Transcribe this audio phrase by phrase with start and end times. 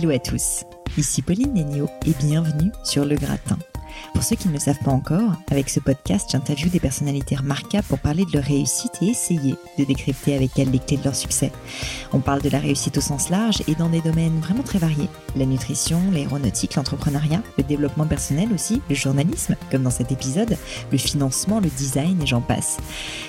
[0.00, 0.62] Hello à tous,
[0.96, 3.58] ici Pauline Léniaud et bienvenue sur Le Gratin.
[4.14, 7.86] Pour ceux qui ne le savent pas encore, avec ce podcast, j'interviewe des personnalités remarquables
[7.86, 11.14] pour parler de leur réussite et essayer de décrypter avec elles les clés de leur
[11.14, 11.52] succès.
[12.12, 15.08] On parle de la réussite au sens large et dans des domaines vraiment très variés.
[15.36, 20.56] La nutrition, l'aéronautique, l'entrepreneuriat, le développement personnel aussi, le journalisme, comme dans cet épisode,
[20.90, 22.78] le financement, le design et j'en passe.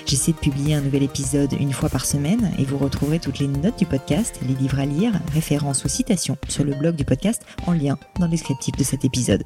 [0.06, 3.48] J'essaie de publier un nouvel épisode une fois par semaine et vous retrouverez toutes les
[3.48, 7.42] notes du podcast, les livres à lire, références ou citations sur le blog du podcast
[7.66, 9.44] en lien dans le descriptif de cet épisode.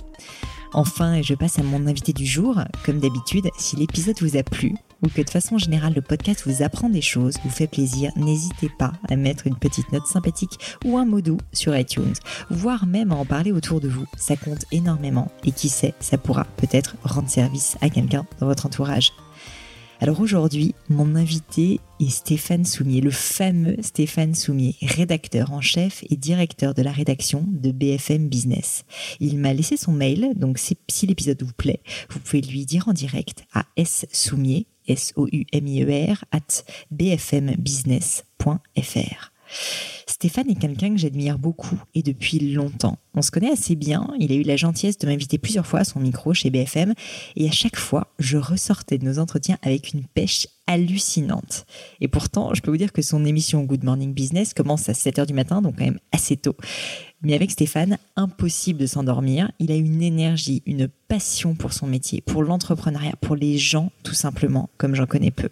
[0.75, 2.61] Enfin, je passe à mon invité du jour.
[2.85, 6.63] Comme d'habitude, si l'épisode vous a plu ou que de façon générale le podcast vous
[6.63, 10.99] apprend des choses, vous fait plaisir, n'hésitez pas à mettre une petite note sympathique ou
[10.99, 12.15] un mot doux sur iTunes,
[12.51, 14.07] voire même à en parler autour de vous.
[14.17, 18.67] Ça compte énormément et qui sait, ça pourra peut-être rendre service à quelqu'un dans votre
[18.67, 19.13] entourage.
[20.05, 26.17] Alors aujourd'hui, mon invité est Stéphane Soumier, le fameux Stéphane Soumier, rédacteur en chef et
[26.17, 28.85] directeur de la rédaction de BFM Business.
[29.19, 32.93] Il m'a laissé son mail, donc si, l'épisode vous plaît, vous pouvez lui dire en
[32.93, 33.65] direct à
[34.13, 39.34] soumier, S-O-U-M-I-E-R, at bfmbusiness.fr.
[40.07, 42.99] Stéphane est quelqu'un que j'admire beaucoup et depuis longtemps.
[43.15, 45.85] On se connaît assez bien, il a eu la gentillesse de m'inviter plusieurs fois à
[45.85, 46.95] son micro chez BFM
[47.37, 51.67] et à chaque fois, je ressortais de nos entretiens avec une pêche hallucinante.
[52.01, 55.27] Et pourtant, je peux vous dire que son émission Good Morning Business commence à 7h
[55.27, 56.57] du matin, donc quand même assez tôt.
[57.23, 59.51] Mais avec Stéphane, impossible de s'endormir.
[59.59, 64.15] Il a une énergie, une passion pour son métier, pour l'entrepreneuriat, pour les gens, tout
[64.15, 65.49] simplement, comme j'en connais peu.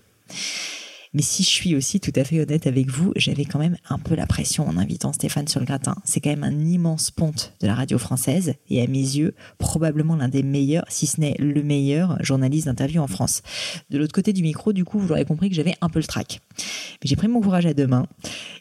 [1.14, 3.98] Mais si je suis aussi tout à fait honnête avec vous, j'avais quand même un
[3.98, 5.94] peu la pression en invitant Stéphane sur le gratin.
[6.04, 10.16] C'est quand même un immense ponte de la radio française et à mes yeux, probablement
[10.16, 13.42] l'un des meilleurs, si ce n'est le meilleur journaliste d'interview en France.
[13.90, 16.06] De l'autre côté du micro, du coup, vous l'aurez compris que j'avais un peu le
[16.06, 16.40] trac.
[16.58, 18.06] Mais j'ai pris mon courage à deux mains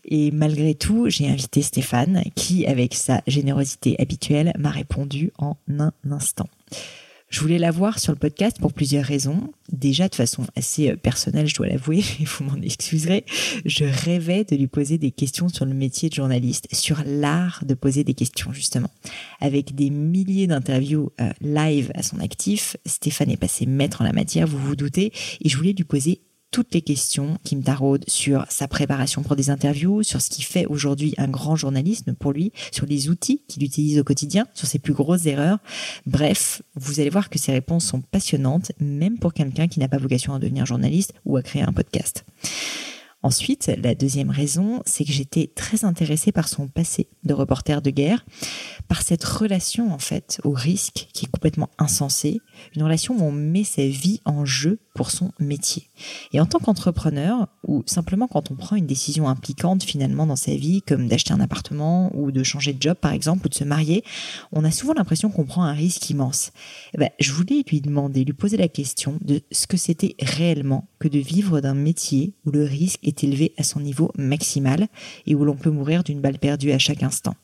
[0.05, 5.91] et malgré tout, j'ai invité Stéphane qui, avec sa générosité habituelle, m'a répondu en un
[6.09, 6.47] instant.
[7.31, 9.53] Je voulais la voir sur le podcast pour plusieurs raisons.
[9.71, 13.25] Déjà de façon assez euh, personnelle, je dois l'avouer, vous m'en excuserez.
[13.63, 17.73] Je rêvais de lui poser des questions sur le métier de journaliste, sur l'art de
[17.73, 18.91] poser des questions justement.
[19.39, 24.13] Avec des milliers d'interviews euh, live à son actif, Stéphane est passé maître en la
[24.13, 26.19] matière, vous vous doutez, et je voulais lui poser
[26.51, 30.41] toutes les questions qui me taraudent sur sa préparation pour des interviews, sur ce qui
[30.41, 34.67] fait aujourd'hui un grand journalisme pour lui, sur les outils qu'il utilise au quotidien, sur
[34.67, 35.59] ses plus grosses erreurs.
[36.05, 39.97] Bref, vous allez voir que ces réponses sont passionnantes, même pour quelqu'un qui n'a pas
[39.97, 42.25] vocation à devenir journaliste ou à créer un podcast.
[43.23, 47.91] Ensuite, la deuxième raison, c'est que j'étais très intéressée par son passé de reporter de
[47.91, 48.25] guerre,
[48.87, 52.41] par cette relation en fait au risque qui est complètement insensée,
[52.75, 55.87] une relation où on met sa vie en jeu pour son métier.
[56.33, 60.55] Et en tant qu'entrepreneur, ou simplement quand on prend une décision impliquante finalement dans sa
[60.55, 63.63] vie, comme d'acheter un appartement ou de changer de job par exemple, ou de se
[63.63, 64.03] marier,
[64.51, 66.51] on a souvent l'impression qu'on prend un risque immense.
[66.95, 70.87] Eh ben, je voulais lui demander, lui poser la question de ce que c'était réellement
[70.99, 74.87] que de vivre d'un métier où le risque est élevé à son niveau maximal
[75.25, 77.35] et où l'on peut mourir d'une balle perdue à chaque instant.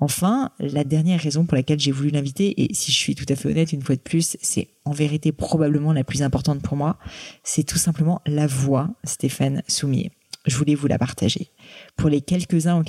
[0.00, 3.36] Enfin, la dernière raison pour laquelle j'ai voulu l'inviter, et si je suis tout à
[3.36, 6.98] fait honnête, une fois de plus, c'est en vérité probablement la plus importante pour moi,
[7.42, 10.10] c'est tout simplement la voix Stéphane Soumier.
[10.46, 11.52] Je voulais vous la partager.
[11.96, 12.82] Pour les quelques-uns ou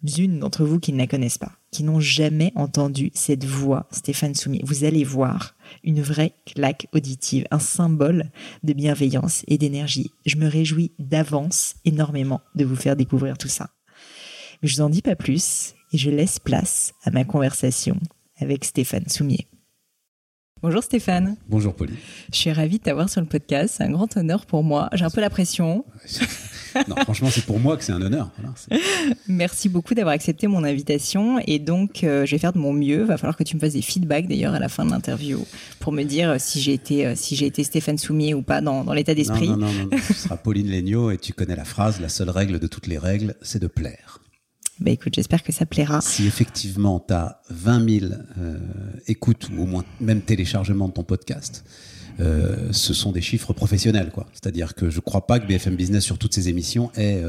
[0.00, 4.34] quelques-unes d'entre vous qui ne la connaissent pas, qui n'ont jamais entendu cette voix Stéphane
[4.34, 8.30] Soumier, vous allez voir une vraie claque auditive, un symbole
[8.62, 10.10] de bienveillance et d'énergie.
[10.24, 13.70] Je me réjouis d'avance énormément de vous faire découvrir tout ça.
[14.62, 17.98] Mais je vous en dis pas plus et je laisse place à ma conversation
[18.38, 19.46] avec Stéphane Soumier.
[20.66, 21.36] Bonjour Stéphane.
[21.48, 21.94] Bonjour Pauline.
[22.32, 23.76] Je suis ravie de t'avoir sur le podcast.
[23.78, 24.88] C'est un grand honneur pour moi.
[24.94, 25.84] J'ai un peu la pression.
[26.88, 28.32] non, franchement, c'est pour moi que c'est un honneur.
[29.28, 31.38] Merci beaucoup d'avoir accepté mon invitation.
[31.46, 33.02] Et donc, euh, je vais faire de mon mieux.
[33.02, 35.46] Il va falloir que tu me fasses des feedbacks d'ailleurs à la fin de l'interview
[35.78, 38.82] pour me dire si j'ai été, euh, si j'ai été Stéphane Soumier ou pas dans,
[38.82, 39.46] dans l'état d'esprit.
[39.46, 39.98] Non, non, non, non.
[39.98, 42.98] Ce sera Pauline Legnaud et tu connais la phrase la seule règle de toutes les
[42.98, 44.18] règles, c'est de plaire.
[44.80, 46.00] Bah écoute, j'espère que ça plaira.
[46.00, 48.58] Si effectivement tu as 20 000 euh,
[49.06, 51.64] écoutes ou au moins même téléchargements de ton podcast,
[52.18, 54.26] euh, ce sont des chiffres professionnels, quoi.
[54.32, 57.22] C'est-à-dire que je crois pas que BFM Business sur toutes ses émissions ait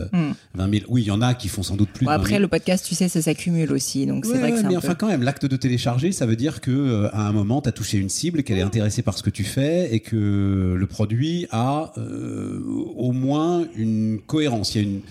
[0.56, 0.86] 20 000.
[0.90, 2.06] Oui, il y en a qui font sans doute plus.
[2.06, 4.78] Bon, après, le podcast, tu sais, ça s'accumule aussi, donc c'est vrai que c'est Mais
[4.78, 7.70] enfin, quand même, l'acte de télécharger, ça veut dire que euh, à un moment, tu
[7.70, 10.88] as touché une cible, qu'elle est intéressée par ce que tu fais et que le
[10.88, 12.62] produit a euh,
[12.96, 14.76] au moins une cohérence.
[14.76, 15.02] Il y a une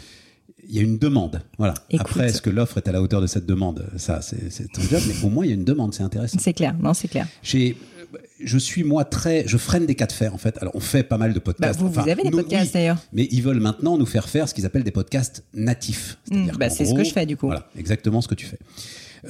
[0.68, 1.42] il y a une demande.
[1.58, 1.74] Voilà.
[1.98, 3.86] Après, est-ce que l'offre est à la hauteur de cette demande?
[3.96, 6.38] Ça, c'est ton job, mais au moins, il y a une demande, c'est intéressant.
[6.40, 7.26] C'est clair, non, c'est clair.
[7.42, 7.76] J'ai
[8.42, 10.56] je suis moi très, je freine des cas de fer en fait.
[10.60, 11.80] Alors on fait pas mal de Bah, podcasts.
[11.80, 12.98] vous, vous Enfin, avez des nous, podcasts oui, d'ailleurs.
[13.12, 16.18] mais ils veulent maintenant nous faire faire ce qu'ils appellent des podcasts natifs.
[16.28, 17.46] C'est-à-dire Mm, bah, c'est ce que je fais, du coup.
[17.46, 18.58] Voilà, exactement ce que tu fais.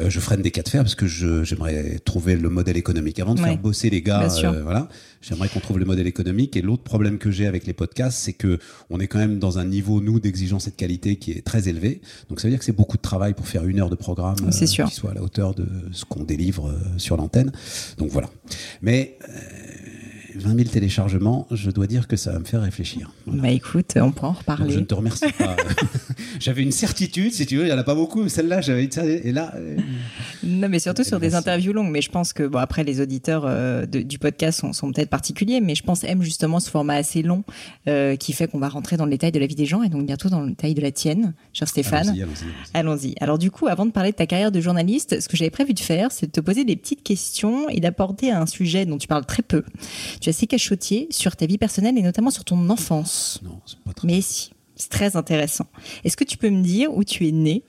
[0.01, 3.19] Euh, je freine des cas de fer parce que je- j'aimerais trouver le modèle économique.
[3.19, 3.49] Avant de Ouais.
[3.51, 4.89] faire bosser les gars, euh, voilà,
[5.23, 6.57] j'aimerais qu'on trouve le modèle économique.
[6.57, 8.59] Et l'autre problème que j'ai avec les podcasts, c'est que
[8.91, 11.69] on est quand même dans un niveau nous d'exigence et de qualité qui est très
[11.69, 12.01] élevé.
[12.29, 14.37] Donc ça veut dire que c'est beaucoup de travail pour faire une heure de programme
[14.43, 14.87] euh, C'est sûr.
[14.89, 17.53] qui soit à la hauteur de ce qu'on délivre euh, sur l'antenne.
[17.99, 18.29] Donc voilà.
[18.83, 19.33] Mais euh,
[20.39, 23.11] 20 000 téléchargements, je dois dire que ça va me faire réfléchir.
[23.27, 23.43] Voilà.
[23.43, 24.73] Bah écoute, on pourra en Donc, reparler.
[24.75, 25.57] je ne te remercie pas.
[26.41, 28.85] j'avais une certitude, si tu veux, il n'y en a pas beaucoup, mais celle-là, j'avais
[28.85, 29.21] une certitude.
[29.25, 29.77] Et là, euh,
[30.43, 31.91] Non, mais surtout sur des interviews longues.
[31.91, 35.11] Mais je pense que, bon, après, les auditeurs euh, de- du podcast sont, sont peut-être
[35.11, 37.45] particuliers, mais je pense aiment justement ce format assez long
[37.89, 39.89] euh, qui fait qu'on va rentrer dans le détail de la vie des gens et
[39.89, 42.09] donc bientôt dans le détail de la tienne, cher Stéphane.
[42.09, 42.45] allons-y, allons-y.
[42.75, 43.15] Allons-y.
[43.21, 45.75] Alors du coup, avant de parler de ta carrière de journaliste, ce que j'avais prévu
[45.75, 49.07] de faire, c'est de te poser des petites questions et d'apporter un sujet dont tu
[49.09, 49.63] parles très peu.
[50.21, 53.41] Tu assez cachotier sur ta vie personnelle et notamment sur ton enfance.
[53.43, 54.07] Non, c'est pas très.
[54.07, 55.67] Mais si, c'est très intéressant.
[56.05, 57.65] Est-ce que tu peux me dire où tu es né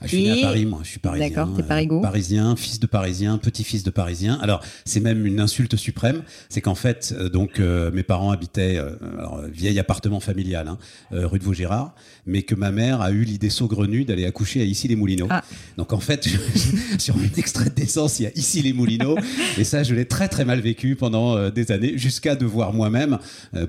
[0.00, 0.80] Ah, je suis né à Paris, moi.
[0.82, 1.28] Je suis parisien.
[1.28, 2.00] D'accord, t'es euh, parigo.
[2.00, 4.38] Parisien, fils de parisien, petit-fils de parisien.
[4.42, 6.22] Alors, c'est même une insulte suprême.
[6.48, 10.78] C'est qu'en fait, euh, donc, euh, mes parents habitaient, alors, vieil appartement familial, hein,
[11.10, 11.94] rue de Vaugirard,
[12.26, 15.28] mais que ma mère a eu l'idée saugrenue d'aller accoucher à Issy-les-Moulineaux.
[15.30, 15.42] Ah.
[15.76, 16.28] Donc, en fait,
[16.98, 19.16] sur une extrait de naissance, il y a Issy-les-Moulineaux.
[19.58, 23.18] et ça, je l'ai très, très mal vécu pendant des années, jusqu'à devoir moi-même,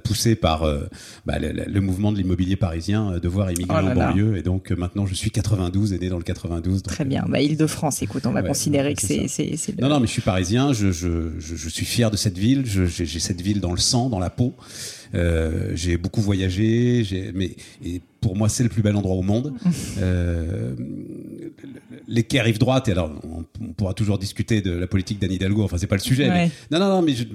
[0.04, 0.66] poussé par
[1.26, 4.38] bah, le, mouvement de l'immobilier parisien, devoir émigrer Oh en banlieue.
[4.38, 6.84] Et donc, maintenant, je suis 92 et né dans le 92.
[6.84, 7.26] donc, Très euh, bien.
[7.28, 10.08] Bah, Île-de-France, écoute, on va Ouais, considérer que c'est c'est c'est le- Non, non, mais
[10.08, 13.20] je suis parisien, je, je, je, je suis fier de cette ville, je- j'ai j'ai
[13.20, 14.54] cette ville dans le sang, dans la peau.
[15.16, 17.56] Euh, j'ai beaucoup voyagé, j'ai- mais
[17.86, 19.54] et pour moi, c'est le plus bel endroit au monde.
[20.00, 20.74] Euh,
[22.08, 25.32] les quais rive droite, et alors on, on pourra toujours discuter de la politique d'Anne
[25.32, 26.28] Hidalgo, enfin, c'est pas le sujet.
[26.30, 26.52] Ouais.
[26.72, 27.26] Mais, non, non, non, mais je-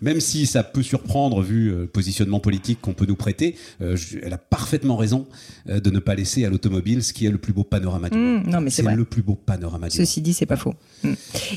[0.00, 3.94] même si ça peut surprendre vu euh, le positionnement politique qu'on peut nous prêter, euh,
[3.96, 5.26] je- elle a parfaitement raison
[5.66, 8.20] de ne pas laisser à l'automobile ce qui est le plus beau panorama du Mmh,
[8.20, 8.46] monde.
[8.46, 10.06] non, mais c'est le plus beau panorama du monde.
[10.06, 10.74] Ceci dit, c'est pas faux.
[11.02, 11.12] Mm.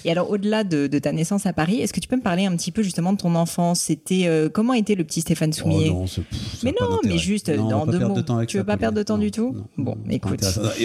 [0.05, 2.45] Et alors, au-delà de, de ta naissance à Paris, est-ce que tu peux me parler
[2.45, 3.79] un petit peu justement de ton enfance?
[3.81, 5.87] C'était euh, comment était le petit Stéphane Soumier?
[5.91, 6.21] Oh non, pff, ça
[6.63, 8.13] Mais non, mais juste, Non, on dans deux mots.
[8.15, 9.95] de temps avec Tu veux ça, pas perdre de temps Non, du tout non, Bon,
[9.95, 10.43] non, écoute.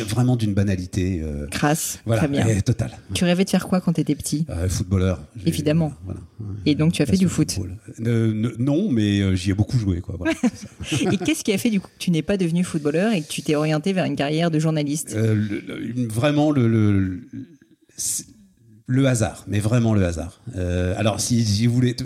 [0.08, 1.20] Vraiment d'une banalité.
[1.22, 2.00] euh, Crasse.
[2.06, 2.46] voilà, Très bien.
[2.46, 2.92] et totale.
[3.14, 5.22] Tu rêvais de faire quoi quand t'étais petit Euh, footballeur.
[5.44, 5.92] Évidemment.
[6.04, 6.46] Voilà, ouais.
[6.66, 7.58] Et donc, tu as fait du foot.
[8.00, 10.00] Euh, non, mais euh, j'y ai beaucoup joué.
[10.00, 11.10] Quoi, voilà, c'est ça.
[11.12, 13.28] Et qu'est-ce qui a fait du coup que tu n'es pas devenu footballeur et que
[13.28, 15.14] tu t'es orienté vers une carrière de journaliste?
[15.16, 16.68] Euh, le- le- une- vraiment le,
[18.86, 20.40] le, hasard, mais vraiment le hasard.
[20.56, 21.96] Euh, alors, si, si vous voulez.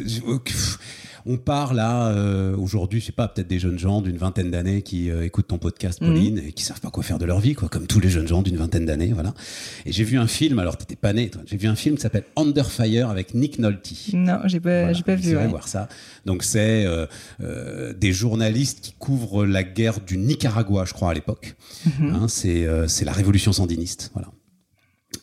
[1.27, 4.83] On part là, euh, aujourd'hui, je sais pas, peut-être des jeunes gens d'une vingtaine d'années
[4.83, 6.09] qui euh, écoutent ton podcast, Mhm.
[6.09, 8.27] Pauline, et qui savent pas quoi faire de leur vie, quoi, comme tous les jeunes
[8.29, 9.35] gens d'une vingtaine d'années, voilà.
[9.87, 12.03] Et j'ai vu un film, alors t'étais pas né, toi, j'ai vu un film qui
[12.03, 13.91] s'appelle Under Fire avec Nick Nolte.
[14.15, 15.37] Non, j'ai pas, Voilà, j'ai pas vu.
[15.37, 15.47] ouais.
[15.47, 15.89] voir ça.
[16.27, 21.55] Donc c'est euh, des journalistes qui couvrent la guerre du Nicaragua, je crois à l'époque.
[21.99, 22.11] Mhm.
[22.15, 24.29] Hein, c'est c'est la révolution sandiniste, voilà.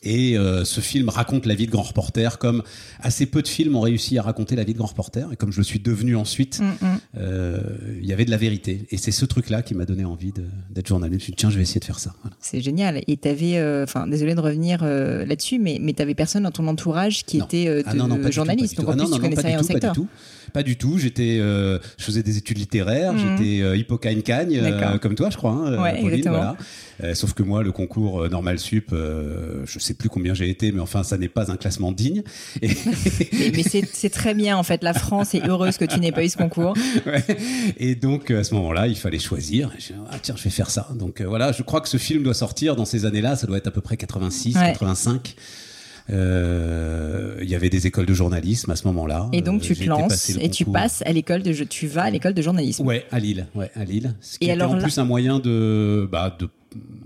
[0.03, 2.63] Et euh, ce film raconte la vie de grand reporter comme
[2.99, 5.31] assez peu de films ont réussi à raconter la vie de grand reporter.
[5.31, 6.99] Et comme je le suis devenu ensuite, Mm, mm.
[7.17, 7.59] euh,
[8.01, 8.85] il y avait de la vérité.
[8.91, 10.31] Et c'est ce truc-là qui m'a donné envie
[10.69, 11.13] d'être journaliste.
[11.13, 12.13] Je me suis dit, tiens, je vais essayer de faire ça.
[12.21, 12.35] Voilà.
[12.39, 13.01] C'est génial.
[13.07, 17.23] Et t'avais, euh, enfin, désolé de revenir là-dessus, mais, mais t'avais personne dans ton entourage
[17.25, 17.45] qui Non.
[17.45, 18.77] était Ah non, non, tout, journaliste.
[18.79, 18.97] du Donc en tout.
[18.97, 19.94] plus, Ah non, tu connaissais pas rien au tout, secteur.
[19.94, 20.07] Pas du tout.
[20.57, 20.98] Pas du tout.
[20.98, 23.13] J'étais, euh, je faisais des études littéraires.
[23.13, 23.38] Mhm.
[23.38, 25.52] J'étais euh, hippocagne-cagne, euh, comme toi, je crois.
[25.52, 26.56] hein, euh, Ouais, Pauline, exactement.
[26.99, 27.14] voilà.
[27.14, 31.04] Sauf que moi, le concours normal sup, je sais plus combien j'ai été, mais enfin,
[31.04, 32.23] ça n'est pas un classement digne.
[32.64, 32.69] Et,
[33.33, 34.81] Mais, mais c'est très bien en fait.
[34.83, 36.76] La France est heureuse que tu n'aies pas eu ce concours.
[37.06, 37.23] ouais.
[37.78, 39.71] Et donc, à ce moment-là, il fallait choisir.
[40.09, 40.90] Ah tiens, je vais faire ça.
[40.95, 43.35] Donc voilà, je crois que ce film doit sortir dans ces années-là.
[43.35, 44.71] Ça doit être à peu près 86, Ouais.
[44.71, 45.35] 85.
[46.09, 49.30] Euh, Il y avait des écoles de journalisme à ce moment-là.
[49.33, 52.04] Et donc Euh, tu j'ai te lances et tu passes à l'école de, tu vas
[52.04, 52.85] à l'école de journalisme.
[52.85, 53.47] Ouais, à Lille.
[53.56, 54.14] Ouais, à Lille.
[54.21, 56.49] Ce qui Et était alors en là- plus un moyen de, bah, de,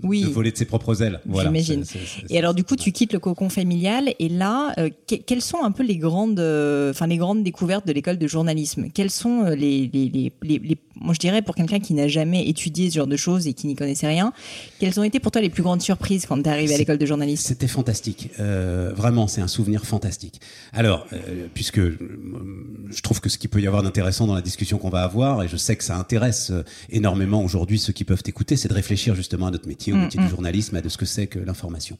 [0.02, 0.22] Oui.
[0.24, 1.20] de voler de ses propres ailes.
[1.26, 1.48] Voilà.
[1.48, 1.84] J'imagine.
[2.28, 5.62] Et alors du coup, tu quittes le cocon familial et là, euh, que- quelles sont
[5.62, 8.88] un peu les grandes, euh, enfin les grandes découvertes de l'école de journalisme?
[8.92, 12.08] Quelles sont euh, les, les, les, les- les- moi je dirais pour quelqu'un qui n'a
[12.08, 14.32] jamais étudié ce genre de choses et qui n'y connaissait rien,
[14.80, 17.06] quelles ont été pour toi les plus grandes surprises quand tu arrivé à l'école de
[17.06, 17.44] journalisme?
[17.46, 18.30] C'était fantastique.
[18.40, 20.40] Euh, vraiment, c'est un souvenir fantastique.
[20.72, 21.06] Alors,
[21.54, 25.02] puisque je trouve que ce qu'il peut y avoir d'intéressant dans la discussion qu'on va
[25.02, 26.52] avoir, et je sais que ça intéresse
[26.90, 30.02] énormément aujourd'hui ceux qui peuvent écouter, c'est de réfléchir justement à notre métier, au Mm,
[30.02, 30.24] métier mm.
[30.24, 31.98] du journalisme, à de ce que c'est que l'information.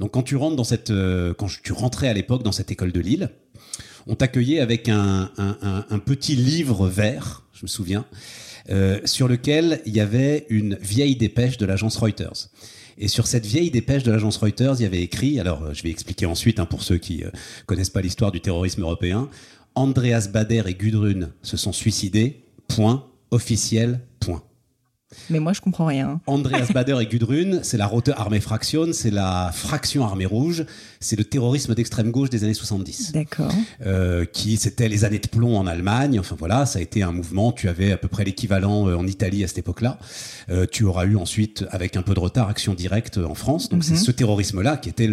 [0.00, 2.92] Donc, quand tu rentres dans cette, euh, quand tu rentrais à l'époque dans cette école
[2.92, 3.30] de Lille,
[4.06, 8.04] on t'accueillait avec un, un- un- un petit livre vert, je me souviens,
[8.70, 12.48] euh, sur lequel il y avait une vieille dépêche de l'agence Reuters.
[12.96, 15.82] Et sur cette vieille dépêche de l'agence Reuters, il y avait écrit, alors euh, je
[15.82, 17.30] vais expliquer ensuite hein, pour ceux qui euh,
[17.66, 19.28] connaissent pas l'histoire du terrorisme européen,
[19.74, 22.44] Andreas Bader et Gudrun se sont suicidés.
[22.68, 24.00] Point officiel.
[25.30, 26.20] Mais moi, je comprends rien.
[26.26, 30.64] Andreas Bader et Gudrun, c'est la Rote Armee Fraktion, c'est la fraction armée rouge,
[31.00, 33.12] c'est le terrorisme d'extrême gauche des années 70.
[33.12, 33.52] D'accord.
[33.86, 36.18] Euh, qui c'était les années de plomb en Allemagne.
[36.18, 37.52] Enfin voilà, ça a été un mouvement.
[37.52, 39.98] Tu avais à peu près l'équivalent euh, en Italie à cette époque-là.
[40.50, 43.68] Euh, tu auras eu ensuite, avec un peu de retard, action directe en France.
[43.68, 45.10] Donc c'est ce terrorisme-là qui était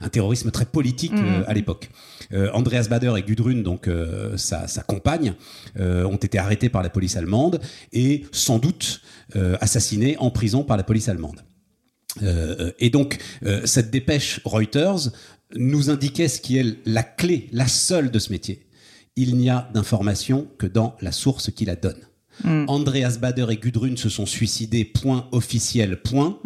[0.00, 1.90] un terrorisme très politique euh, à l'époque.
[2.32, 5.34] Euh, Andreas Bader et Gudrun, donc euh, sa, sa compagne,
[5.78, 7.60] euh, ont été arrêtés par la police allemande
[7.92, 9.00] et sans doute
[9.60, 11.40] assassinés en prison par la police allemande.
[12.78, 13.18] Et donc,
[13.64, 15.10] cette dépêche Reuters
[15.56, 18.68] nous indiquait ce qui est la clé, la seule de ce métier.
[19.16, 22.00] Il n'y a d'information que dans la source qui la donne.
[22.44, 26.38] Andreas Bader et Gudrun se sont suicidés, point officiel, point.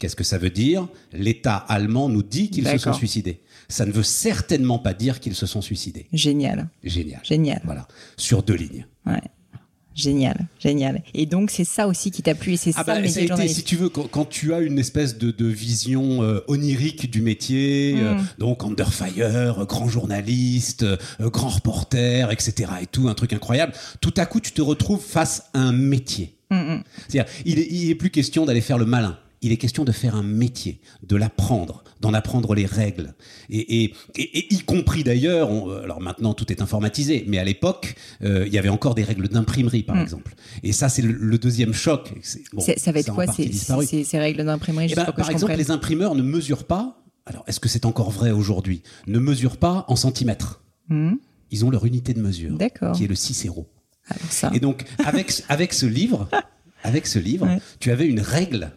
[0.00, 0.88] Qu'est-ce que ça veut dire?
[1.12, 3.43] L'État allemand nous dit qu'ils se sont suicidés.
[3.68, 6.06] Ça ne veut certainement pas dire qu'ils se sont suicidés.
[6.12, 6.68] Génial.
[6.82, 7.20] Génial.
[7.24, 7.60] Génial.
[7.64, 7.86] Voilà.
[8.16, 8.86] Sur deux lignes.
[9.06, 9.20] Ouais.
[9.94, 11.04] Génial, génial.
[11.14, 13.20] Et donc, c'est ça aussi qui t'a plu et c'est Ah ça bah, le ça
[13.20, 13.56] métier a de été, journaliste.
[13.58, 17.22] si tu veux, quand, quand tu as une espèce de, de vision euh, onirique du
[17.22, 18.24] métier, euh, Mm.
[18.38, 19.14] donc under fire,
[19.60, 22.72] euh, grand journaliste, euh, grand reporter, etc.
[22.82, 26.34] et tout, un truc incroyable, tout à coup tu te retrouves face à un métier.
[26.50, 26.78] Mm,
[27.08, 29.16] C'est-à-dire, il il est plus question d'aller faire le malin.
[29.44, 33.14] Il est question de faire un métier, de l'apprendre, d'en apprendre les règles.
[33.50, 37.44] Et, et, et- et y compris d'ailleurs, on- alors maintenant tout est informatisé, mais à
[37.44, 40.34] l'époque, euh, il y avait encore des règles d'imprimerie, par exemple.
[40.62, 42.12] Et ça, c'est le, le deuxième choc.
[42.54, 44.88] Bon, ça va être quoi ces, ces- ces règles d'imprimerie?
[44.90, 45.58] Eh ben, par je exemple, comprenne.
[45.58, 49.84] les imprimeurs ne mesurent pas, alors est-ce que c'est encore vrai aujourd'hui, ne mesurent pas
[49.88, 50.62] en centimètres.
[50.88, 51.16] Hmm,
[51.50, 52.56] Ils ont leur unité de mesure,
[52.94, 53.68] qui est le cicéro.
[54.08, 54.50] alors ça.
[54.54, 56.28] Et donc, avec, avec ce livre,
[56.82, 57.58] avec ce livre, Ouais.
[57.78, 58.72] tu avais une règle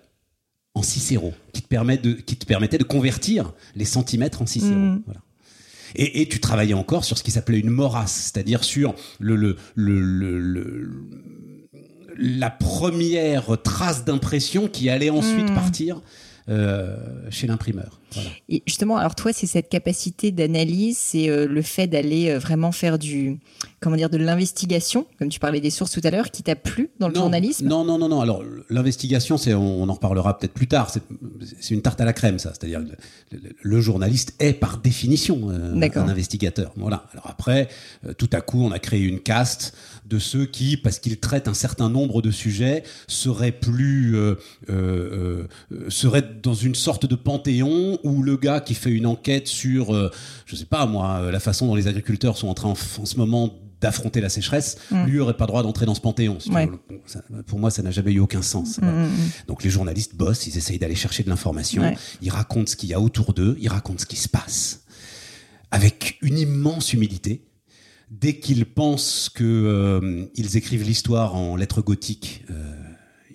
[0.78, 4.76] en cicéro qui te, permet de, qui te permettait de convertir les centimètres en cicéro.
[4.76, 5.02] Mm.
[5.06, 5.22] Voilà.
[5.96, 9.56] Et, et tu travaillais encore sur ce qui s'appelait une morasse, c'est-à-dire sur le, le,
[9.76, 10.92] le, le-
[12.20, 15.56] la première trace d'impression qui allait ensuite Mm.
[15.56, 16.02] partir
[17.30, 18.00] chez l'imprimeur.
[18.14, 18.30] Voilà.
[18.48, 22.72] Et justement, alors toi, c'est cette capacité d'analyse, c'est euh, le fait d'aller euh, vraiment
[22.72, 23.38] faire du,
[23.82, 26.90] comment dire, de l'investigation, comme tu parlais des sources tout à l'heure, qui t'a plu
[27.00, 27.68] dans le non, journalisme?
[27.68, 28.22] Non, non, non, non.
[28.22, 30.90] Alors, l'investigation, c'est, on, on en reparlera peut-être plus tard.
[30.90, 32.54] C'est, une tarte à la crème, ça.
[32.58, 32.92] C'est-à-dire, le,
[33.38, 36.72] le- le journaliste est par définition euh, un investigateur.
[36.78, 37.08] Voilà.
[37.12, 37.68] Alors après,
[38.06, 39.76] euh, tout à coup, on a créé une caste
[40.08, 44.36] de ceux qui, parce qu'ils traitent un certain nombre de sujets, seraient plus, euh,
[44.70, 49.48] euh, euh, seraient dans une sorte de panthéon où le gars qui fait une enquête
[49.48, 50.10] sur, euh,
[50.46, 52.72] je sais pas moi, la façon dont les agriculteurs sont en train en,
[53.02, 56.40] en ce moment d'affronter la sécheresse, lui aurait pas droit d'entrer dans ce panthéon.
[56.40, 56.56] si tu Mm.
[56.56, 56.66] Ouais.
[56.66, 56.80] veux.
[57.06, 58.80] Ça- pour moi, ça n'a jamais eu aucun sens.
[58.82, 59.08] Voilà.
[59.48, 61.96] Donc les journalistes bossent, ils essayent d'aller chercher de l'information, Ouais.
[62.24, 64.82] ils racontent ce qu'il y a autour d'eux, ils racontent ce qui se passe,
[65.70, 67.42] avec une immense humilité.
[68.10, 72.74] Dès qu'ils pensent que euh, écrivent l'histoire en lettres gothiques, euh,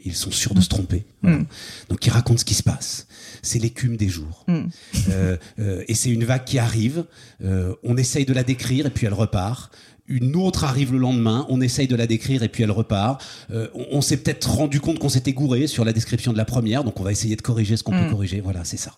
[0.05, 1.05] ils sont sûrs de se tromper.
[1.23, 1.41] Voilà.
[1.89, 3.07] Donc ils racontent ce qui se passe.
[3.43, 4.47] C'est l'écume des jours.
[4.49, 7.05] Euh, euh, et c'est une vague qui arrive.
[7.45, 9.73] euh, on essaye de la décrire et puis elle repart.
[10.09, 13.23] Une autre arrive le lendemain, on essaye de la décrire et puis elle repart.
[13.51, 16.45] Euh, on on s'est peut-être rendu compte qu'on s'était gouré sur la description de la
[16.45, 18.41] première, donc on va essayer de corriger ce qu'on peut corriger.
[18.41, 18.97] Voilà, c'est ça.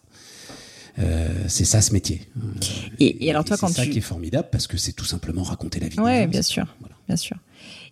[0.99, 2.23] Euh, c'est ça ce métier.
[2.37, 2.41] Euh,
[3.01, 5.05] Et- et alors toi, c'est quand ça tu- qui est formidable parce que c'est tout
[5.05, 5.97] simplement raconter la vie.
[5.97, 6.95] des Ouais, gens, bien c'est- sûr, voilà.
[7.09, 7.37] bien sûr.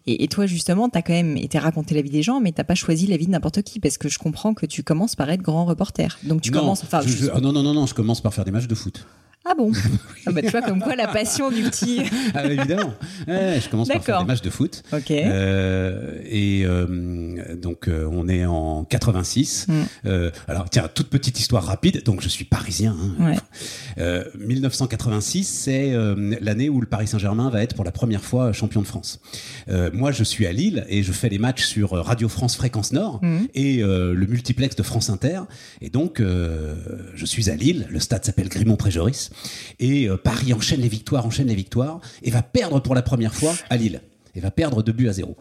[0.06, 2.64] Et, et toi, justement, t'as quand même été raconter la vie des gens, mais t'as
[2.64, 5.30] pas choisi la vie de n'importe qui, parce que je comprends que tu commences par
[5.30, 6.18] être grand reporter.
[6.24, 8.32] Donc tu non, commences, enfin, je- je- ah non, non, non, non, je commence par
[8.34, 9.06] faire des matchs de foot.
[9.44, 9.72] Ah bon,
[10.26, 12.02] ah bah, tu vois comme quoi la passion du petit.
[12.34, 12.94] Ah, évidemment.
[13.28, 14.82] Ouais, je commence par faire des matchs de foot.
[14.92, 15.10] Ok.
[15.10, 19.66] Euh, et euh, donc euh, on est en 86.
[19.68, 19.72] Mm.
[20.06, 22.02] Euh, alors tiens, toute petite histoire rapide.
[22.04, 22.96] Donc je suis parisien.
[23.20, 23.26] hein.
[23.30, 23.36] Ouais.
[23.98, 28.52] Euh, 1986, c'est euh, l'année où le Paris Saint-Germain va être pour la première fois
[28.52, 29.20] champion de France.
[29.68, 32.92] Euh, moi, je suis à Lille et je fais les matchs sur Radio France Fréquence
[32.92, 33.48] Nord Mhm.
[33.54, 35.40] et le multiplex de France Inter.
[35.80, 36.74] Et donc, euh,
[37.14, 37.86] je suis à Lille.
[37.90, 39.30] Le stade s'appelle Grimont-Préjoris
[39.78, 43.34] et euh, Paris enchaîne les victoires, enchaîne les victoires et va perdre pour la première
[43.34, 44.00] fois à Lille.
[44.34, 45.36] Et va perdre 2 buts à 0.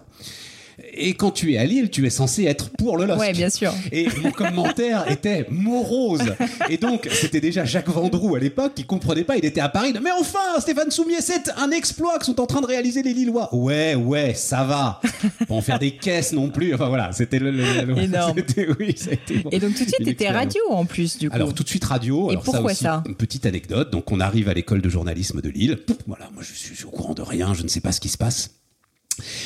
[0.94, 3.20] Et quand tu es à Lille, tu es censé être pour le LOSC.
[3.20, 3.72] Ouais, bien sûr.
[3.92, 6.22] Et mon commentaire était morose.
[6.70, 9.38] Et donc, c'était déjà Jacques Vendroux à l'époque qui comprenait pas.
[9.38, 9.94] Il était à Paris.
[10.04, 13.54] Mais enfin, Stéphane Soumier, c'est un exploit que sont en train de réaliser les Lillois.
[13.56, 15.00] Ouais, ouais, ça va.
[15.48, 16.74] Pas en faire des caisses non plus.
[16.74, 17.52] Enfin voilà, c'était le.
[17.52, 18.34] le- le- Énorme.
[18.48, 19.50] c'était- Oui, ça a été bon.
[19.52, 21.36] Et donc tout de suite, t'étais radio en plus, du coup.
[21.36, 22.28] Alors tout de suite radio.
[22.28, 23.92] Et Alors, pourquoi aussi, ça Une petite anecdote.
[23.92, 25.80] Donc on arrive à l'école de journalisme de Lille.
[26.08, 28.18] Voilà, moi je suis au courant de rien, je ne sais pas ce qui se
[28.18, 28.52] passe.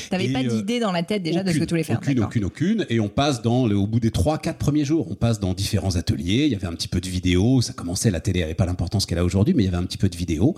[0.09, 1.97] T'avais pas euh, d'idée dans la tête déjà de ce que tu voulais faire.
[1.97, 2.85] Aucune, aucune, aucune.
[2.89, 5.53] Et on passe dans, le- au bout des trois, quatre premiers jours, on passe dans
[5.53, 6.45] différents ateliers.
[6.45, 7.61] Il y avait un petit peu de vidéo.
[7.61, 9.85] Ça commençait, la télé n'avait pas l'importance qu'elle a aujourd'hui, mais il y avait un
[9.85, 10.55] petit peu de vidéo.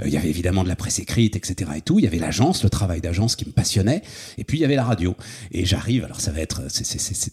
[0.00, 1.70] Euh, il y avait évidemment de la presse écrite, etc.
[1.76, 1.98] et tout.
[1.98, 4.02] Il y avait l'agence, le travail d'agence qui me passionnait.
[4.38, 5.14] Et puis il y avait la radio.
[5.50, 7.32] Et j'arrive, alors ça va être, c'est, c'est, c'est, c'est,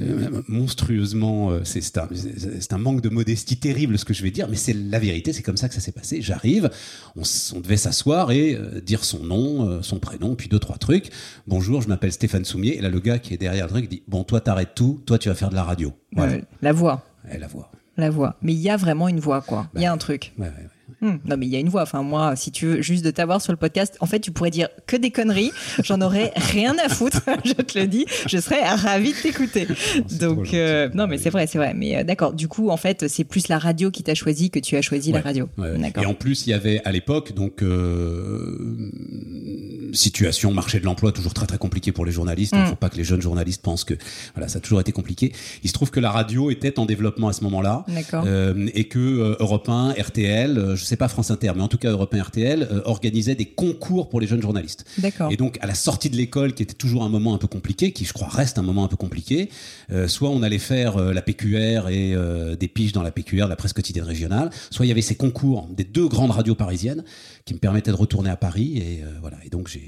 [0.00, 4.72] euh, monstrueusement, c'est, un, manque de modestie terrible ce que je vais dire, mais c'est
[4.74, 6.20] la vérité, c'est comme ça que ça s'est passé.
[6.20, 6.70] J'arrive,
[7.16, 11.10] on, devait s'asseoir et euh, dire son nom, son prénom, puis deux, trois trucs.
[11.46, 12.76] Bonjour, je m'appelle Stéphane Soumier.
[12.76, 15.18] Et là, le gars qui est derrière le truc dit Bon, toi, t'arrêtes tout, toi,
[15.18, 15.92] tu vas faire de la radio.
[16.12, 16.36] Voilà.
[16.62, 17.02] La voix.
[17.32, 17.70] Et la voix.
[17.96, 18.36] La voix.
[18.42, 19.68] Mais il y a vraiment une voix, quoi.
[19.76, 20.32] Il y a un truc.
[20.38, 20.68] Ouais, ouais, ouais.
[21.00, 21.82] Hmm, Non, mais il y a une voix.
[21.82, 24.50] Enfin, moi, si tu veux juste de t'avoir sur le podcast, en fait, tu pourrais
[24.50, 25.50] dire que des conneries.
[25.82, 27.20] J'en aurais rien à foutre.
[27.44, 28.04] je te le dis.
[28.26, 29.66] Je serais ravie de t'écouter.
[30.20, 31.72] Donc, euh, non, mais c'est vrai, c'est vrai.
[31.74, 32.32] Mais euh, d'accord.
[32.32, 35.12] Du coup, en fait, c'est plus la radio qui t'a choisi que tu as choisi
[35.12, 35.48] la radio.
[35.56, 35.92] ouais.
[36.02, 38.90] Et en plus, il y avait à l'époque, donc, euh,
[39.94, 42.52] situation, marché de l'emploi, toujours très très compliqué pour les journalistes.
[42.54, 42.62] Il Mm.
[42.62, 43.94] ne faut pas que les jeunes journalistes pensent que
[44.34, 45.32] voilà, ça a toujours été compliqué.
[45.62, 47.84] Il se trouve que la radio était en développement à ce moment-là.
[48.26, 51.68] Euh, et que euh, Europe 1, RTL, euh, je sais pas France Inter, mais en
[51.68, 54.84] tout cas Europe 1, RTL euh, organisaient des concours pour les jeunes journalistes.
[55.30, 57.92] Et donc, à la sortie de l'école, qui était toujours un moment un peu compliqué,
[57.92, 59.48] qui je crois reste un moment un peu compliqué,
[59.92, 63.46] euh, soit on allait faire euh, la PQR et euh, des piges dans la PQR,
[63.48, 67.04] la presse quotidienne régionale, soit il y avait ces concours des deux grandes radios parisiennes
[67.46, 68.78] qui me permettaient de retourner à Paris.
[68.78, 69.36] Et euh, voilà.
[69.44, 69.82] Et donc, j'ai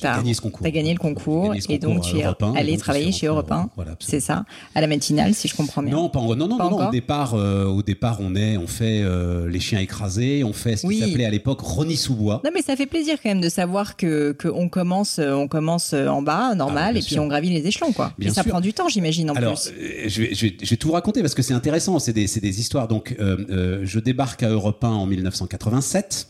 [0.00, 0.60] gagné ce concours.
[0.62, 3.10] T'as gagné le concours gagné et donc tu à es Europe 1, et allé travailler
[3.10, 3.70] chez Europe 1.
[3.74, 4.20] Voilà, absolument.
[4.20, 4.44] c'est ça,
[4.76, 5.90] à la matinale, si je comprends bien.
[5.92, 6.88] Non, pas en- non, non, Pas non, non.
[6.88, 10.76] Au départ, euh, au départ, on est, on fait euh, les chiens écrasés, on fait
[10.76, 11.00] ce qui Oui.
[11.00, 12.40] s'appelait à l'époque Ronnie sous bois.
[12.44, 15.92] Non mais ça fait plaisir quand même de savoir que qu'on commence euh, on commence
[15.92, 18.12] euh, en bas normal Ah, et puis on gravit les échelons quoi.
[18.18, 18.50] Bien et ça sûr.
[18.52, 19.72] prend du temps j'imagine en Alors, plus.
[19.72, 22.26] euh, je, vais, je, vais, je vais tout raconter parce que c'est intéressant, c'est des,
[22.26, 22.86] des histoires.
[22.88, 26.28] Donc, euh, euh, je débarque à Europe 1 en 1987.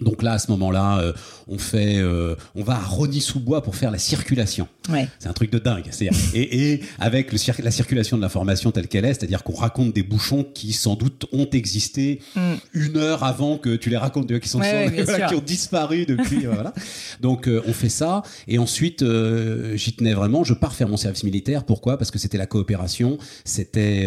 [0.00, 1.12] Donc là, à ce moment-là, euh,
[1.46, 4.66] on fait, euh, on va à Rony-sous-Bois pour faire la circulation.
[4.88, 5.06] Ouais.
[5.20, 5.84] C'est un truc de dingue.
[5.90, 9.54] C'est-à-dire- Et, et avec le cir- la circulation de l'information telle qu'elle est, c'est-à-dire qu'on
[9.54, 12.40] raconte des bouchons qui sans doute ont existé Mm.
[12.74, 15.04] une heure avant que tu les racontes, tu vois, qui sont, Ouais, sont- ouais, bien
[15.04, 15.36] voilà, sûr.
[15.36, 16.46] qui ont disparu depuis.
[16.46, 16.72] euh, voilà.
[17.20, 19.04] Donc euh, on fait ça et ensuite
[19.74, 20.42] j'y tenais vraiment.
[20.44, 21.64] Je pars faire mon service militaire.
[21.64, 21.98] Pourquoi?
[21.98, 23.18] Parce que c'était la coopération.
[23.44, 24.06] C'était,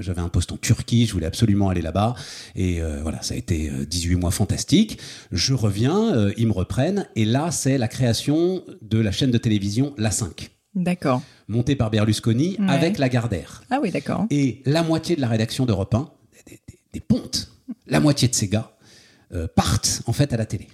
[0.00, 1.06] j'avais un poste en Turquie.
[1.06, 2.14] Je voulais absolument aller là-bas
[2.56, 4.98] et voilà, ça a été euh, 18 mois fantastiques.
[5.32, 9.38] Je reviens, euh, ils me reprennent et là c'est la création de la chaîne de
[9.38, 11.22] télévision La 5 D'accord.
[11.48, 12.66] montée par Berlusconi Ouais.
[12.68, 13.62] avec Lagardère.
[13.70, 14.26] Ah oui d'accord.
[14.30, 16.10] Et la moitié de la rédaction d'Europe 1,
[16.46, 17.50] des, des- des pontes,
[17.86, 18.72] la moitié de ces gars
[19.32, 20.68] euh, partent en fait à la télé.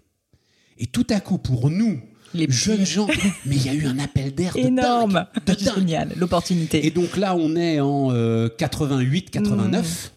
[0.78, 2.00] Et tout à coup, pour nous,
[2.34, 3.06] Les jeunes gens,
[3.46, 5.26] mais il y a eu un appel d'air de Énorme.
[5.46, 5.74] dingue, de dingue.
[5.78, 6.86] Génial l'opportunité.
[6.86, 9.30] Et donc là, on est en 88-89.
[9.30, 10.12] 89,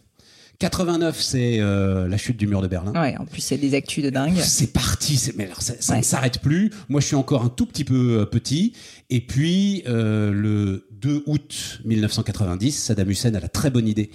[1.13, 2.91] c'est euh, la chute du mur de Berlin.
[2.93, 4.37] Ouais en plus c'est des actus de dingue.
[4.37, 5.99] C'est parti, c'est- mais alors ça, ça Ouais.
[5.99, 6.71] ne s'arrête plus.
[6.89, 8.73] Moi, je suis encore un tout petit peu euh, petit.
[9.09, 14.11] Et puis, euh, le 2 août 1990, Saddam Hussein a la très bonne idée,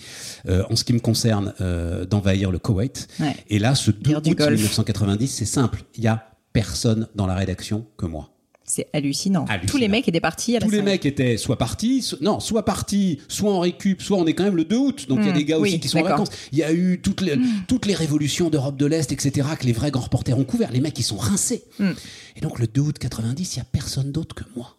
[0.48, 3.08] euh, en ce qui me concerne, euh, d'envahir le Koweït.
[3.20, 3.34] Ouais.
[3.48, 4.52] Et là, ce 2 Guerre du août Golfe.
[4.60, 5.82] 1990, c'est simple.
[5.96, 8.33] Il y a personne dans la rédaction que moi.
[8.76, 9.44] C'est hallucinant.
[9.48, 9.70] Hallucinant.
[9.70, 12.40] Tous les mecs étaient partis à la Tous les mecs étaient soit partis, so- non,
[12.40, 15.06] soit partis, soit en récup, soit on est quand même le 2 août.
[15.08, 16.30] Donc il y a Mm, des gars oui, aussi qui sont en vacances.
[16.50, 17.36] Il y a eu toutes les,
[17.68, 20.72] toutes les révolutions d'Europe de l'Est, etc., que les vrais grands reporters ont couvert.
[20.72, 21.62] Les mecs, ils sont rincés.
[21.78, 21.90] Mm.
[22.36, 24.76] Et donc le 2 août 90, il y a personne d'autre que moi.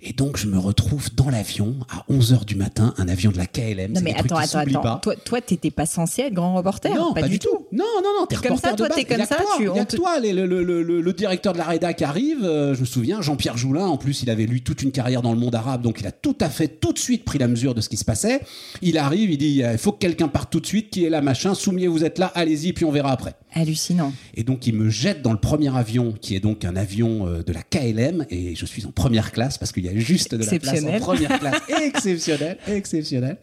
[0.00, 3.46] Et donc je me retrouve dans l'avion à 11h du matin, un avion de la
[3.46, 3.92] KLM.
[3.94, 4.80] Non mais attends attends attends.
[4.80, 5.00] pas.
[5.02, 6.94] Toi toi t'étais pas censé être grand reporter.
[6.94, 7.66] Non, pas, du tout.
[7.72, 8.98] Non, non, non, t'es Comme reporter ça, toi, de base.
[8.98, 11.00] t'es comme ça, toi, tu- y a on te- toi, les- le, le- le- le-
[11.00, 14.22] le directeur de la rédac qui arrive, euh, je me souviens, Jean-Pierre Joulin, en plus,
[14.22, 16.48] il avait lu toute une carrière dans le monde arabe, donc il a tout à
[16.48, 18.40] fait, tout de suite pris la mesure de ce qui se passait.
[18.82, 21.20] Il arrive, il dit, il faut que quelqu'un parte tout de suite, qui est là,
[21.22, 23.34] machin, Soumier, vous êtes là, allez-y, puis on verra après.
[23.58, 24.12] Hallucinant.
[24.34, 27.42] Et donc, il me jette dans le premier avion, qui est donc un avion euh,
[27.42, 30.44] de la KLM, et je suis en première classe, parce qu'il y a juste de
[30.44, 31.60] la place en première classe.
[31.82, 33.36] exceptionnel, exceptionnel.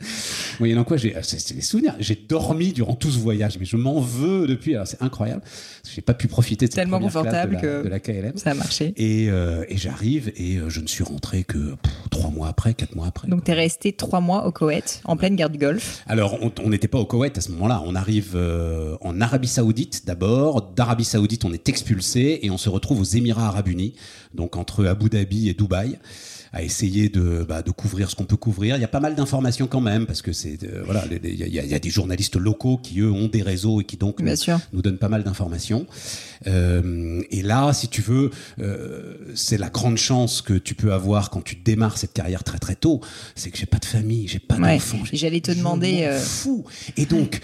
[0.60, 1.96] Moyennant quoi, j'ai, c'est, des souvenirs.
[2.00, 4.76] J'ai dormi durant tout ce voyage, mais je m'en veux depuis.
[4.76, 5.42] Alors, c'est incroyable.
[5.42, 7.90] Parce que j'ai pas pu profiter de cette Tellement classe confortable de la, que- de
[7.90, 8.38] la KLM.
[8.38, 8.94] Ça a marché.
[8.98, 12.74] Et, euh, et j'arrive, et euh, je ne suis rentré que pff, trois mois après,
[12.74, 13.28] quatre mois après.
[13.28, 16.04] Donc t'es resté trois mois au Koweït en pleine guerre du Golfe.
[16.08, 17.84] Alors, on on n'était pas au Koweït à ce moment-là.
[17.86, 20.62] On arrive euh, en Arabie Saoudite d'abord.
[20.62, 23.96] D'Arabie Saoudite, on est expulsé et on se retrouve aux Émirats Arabes Unis,
[24.34, 25.98] donc entre Abu Dhabi et Dubaï
[26.56, 28.78] à essayer de, bah, de couvrir ce qu'on peut couvrir.
[28.78, 31.44] Il y a pas mal d'informations quand même, parce que c'est euh, voilà, il y,
[31.44, 34.22] a- il y a des journalistes locaux qui eux ont des réseaux et qui donc
[34.72, 35.86] nous, donnent pas mal d'informations.
[36.48, 41.30] Euh, et là, si tu veux, euh, c'est la grande chance que tu peux avoir
[41.30, 43.02] quand tu démarres cette carrière très très tôt,
[43.36, 44.76] c'est que j'ai pas de famille, j'ai pas Ouais.
[44.76, 45.00] d'enfants.
[45.12, 46.64] J'allais te demander, fous.
[46.96, 47.42] Et donc,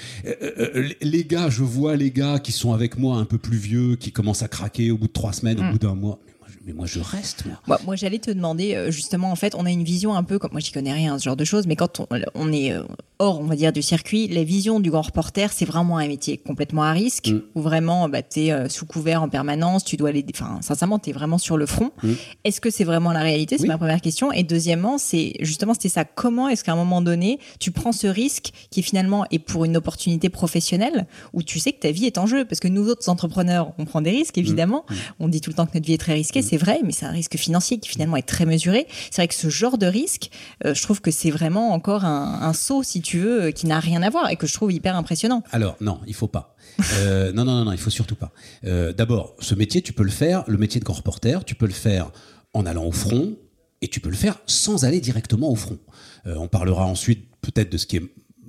[1.02, 4.12] les gars, je vois les gars qui sont avec moi un peu plus vieux, qui
[4.14, 5.68] commencent à craquer au bout de trois semaines, Mm.
[5.68, 6.20] au bout d'un mois.
[6.66, 7.46] Mais moi, je reste.
[7.46, 10.24] Moi, moi, moi, j'allais te demander euh, justement, en fait, on a une vision un
[10.24, 12.72] peu comme moi, j'y connais rien ce genre de choses, mais quand on, on est
[12.72, 12.84] euh,
[13.22, 16.38] hors, on va dire, du circuit, la vision du grand reporter, c'est vraiment un métier
[16.38, 17.42] complètement à risque, Mm.
[17.56, 21.12] où vraiment, bah, t'es euh, sous couvert en permanence, tu dois aller, enfin, sincèrement, t'es
[21.12, 21.92] vraiment sur le front.
[22.04, 22.12] Mm.
[22.46, 23.58] Est-ce que c'est vraiment la réalité?
[23.58, 23.68] C'est Oui.
[23.70, 24.32] ma première question.
[24.32, 26.04] Et deuxièmement, c'est justement, c'était ça.
[26.04, 29.78] Comment est-ce qu'à un moment donné, tu prends ce risque qui finalement est pour une
[29.78, 32.44] opportunité professionnelle, où tu sais que ta vie est en jeu?
[32.46, 34.84] Parce que nous autres entrepreneurs, on prend des risques, évidemment.
[35.20, 37.06] On dit tout le temps que notre vie est très risquée, c'est vrai, mais c'est
[37.06, 38.88] un risque financier qui finalement est très mesuré.
[39.12, 40.32] C'est vrai que ce genre de risque,
[40.66, 43.68] euh, je trouve que c'est vraiment encore un, un saut, si tu veux, euh, qui
[43.68, 45.44] n'a rien à voir et que je trouve hyper impressionnant.
[45.52, 46.56] Alors non, il faut pas.
[46.96, 48.32] Euh, non, non, non, non, il faut surtout pas.
[48.66, 51.68] Euh, D'abord, ce métier, tu peux le faire, le métier de grand reporter, tu peux
[51.68, 52.12] le faire
[52.54, 53.36] en allant au front
[53.82, 55.80] et tu peux le faire sans aller directement au front.
[56.28, 58.04] Euh, on parlera ensuite peut-être de ce qui est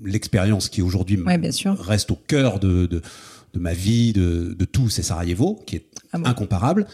[0.05, 1.40] l'expérience qui aujourd'hui Ouais,
[1.81, 3.01] reste au cœur de, de,
[3.55, 6.87] de ma vie, de, de tout, c'est Sarajevo, qui est Ah bon incomparable.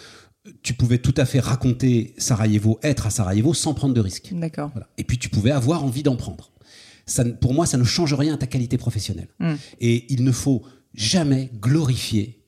[0.63, 4.31] Tu pouvais tout à fait raconter Sarajevo, être à Sarajevo sans prendre de risques.
[4.33, 4.71] D'accord.
[4.73, 4.89] Voilà.
[4.99, 6.53] Et puis tu pouvais avoir envie d'en prendre.
[7.09, 9.29] Ça, pour moi, ça ne change rien à ta qualité professionnelle.
[9.41, 9.55] Mm.
[9.81, 10.63] Et il ne faut
[10.95, 12.41] jamais glorifier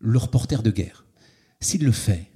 [0.00, 1.04] le reporter de guerre.
[1.60, 2.26] S'il le fait,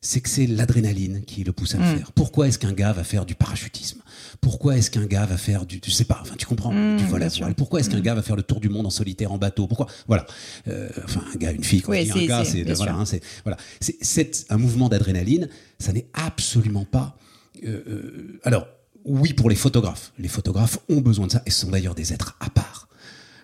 [0.00, 1.96] c'est que c'est l'adrénaline qui le pousse à le Mm.
[1.96, 2.12] faire.
[2.12, 4.00] Pourquoi est-ce qu'un gars va faire du parachutisme?
[4.42, 7.04] Pourquoi est-ce qu'un gars va faire du, je sais pas, enfin tu comprends, Mm, du
[7.06, 9.32] vol à voile Pourquoi est-ce qu'un gars va faire le tour du monde en solitaire
[9.32, 9.66] en bateau?
[9.66, 9.86] Pourquoi?
[10.06, 10.26] Voilà.
[10.68, 12.94] Euh, enfin un gars, une fille, quand Oui, je dis un gars, c'est- c'est voilà,
[12.96, 15.48] hein, c'est voilà, c'est c'est un mouvement d'adrénaline.
[15.78, 17.16] Ça n'est absolument pas.
[17.64, 18.66] euh, euh, alors
[19.04, 20.12] oui pour les photographes.
[20.18, 22.88] Les photographes ont besoin de ça et ce sont d'ailleurs des êtres à part.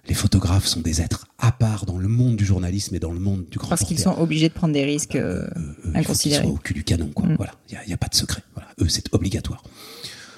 [0.09, 3.21] Les photographes sont des êtres à part dans le monde du journalisme et dans le
[3.21, 5.91] monde du grand Parce qu'ils sont obligés de prendre des risques Euh, euh, il faut
[5.91, 6.45] qu'ils inconsidérés.
[6.45, 7.27] soient au cul du canon, quoi.
[7.27, 7.37] Mm.
[7.37, 8.43] Voilà, il n'y a, pas de secret.
[8.55, 8.71] Voilà.
[8.81, 9.63] Eux, c'est obligatoire.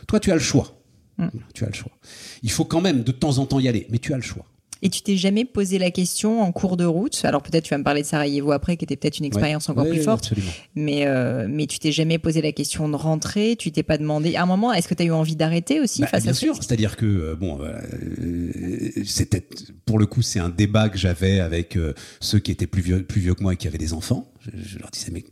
[0.08, 0.78] Toi, tu as le choix.
[1.18, 1.28] Mm.
[1.54, 1.92] Tu as le choix.
[2.42, 4.44] Il faut quand même de temps en temps y aller, mais tu as le choix.
[4.84, 7.78] Et tu t'es jamais posé la question en cours de route Alors peut-être tu vas
[7.78, 10.24] me parler de Sarajevo après, qui était peut-être une expérience encore Ouais, plus forte.
[10.24, 10.50] Absolument.
[10.74, 14.34] Mais, euh, mais tu t'es jamais posé la question de rentrer, tu t'es pas demandé.
[14.34, 16.34] À un moment, est-ce que tu as eu envie d'arrêter aussi Bah, face bien à
[16.34, 17.80] sûr, c'est-à-dire que euh, bon, euh,
[19.04, 19.46] c'était
[19.86, 21.78] pour le coup, c'est un débat que j'avais avec
[22.20, 24.32] ceux qui étaient plus vieux, plus vieux que moi et qui avaient des enfants.
[24.40, 25.24] Je, je leur disais mais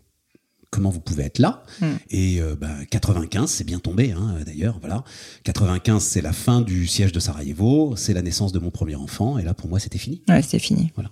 [0.70, 1.87] comment vous pouvez être là Mm.
[2.11, 4.78] Et euh, bah, 95, c'est bien tombé hein, d'ailleurs.
[4.80, 5.04] Voilà,
[5.44, 9.38] 95, c'est la fin du siège de Sarajevo, c'est la naissance de mon premier enfant,
[9.38, 10.22] et là pour moi c'était fini.
[10.28, 10.92] Ouais, c'était fini.
[10.94, 11.11] Voilà.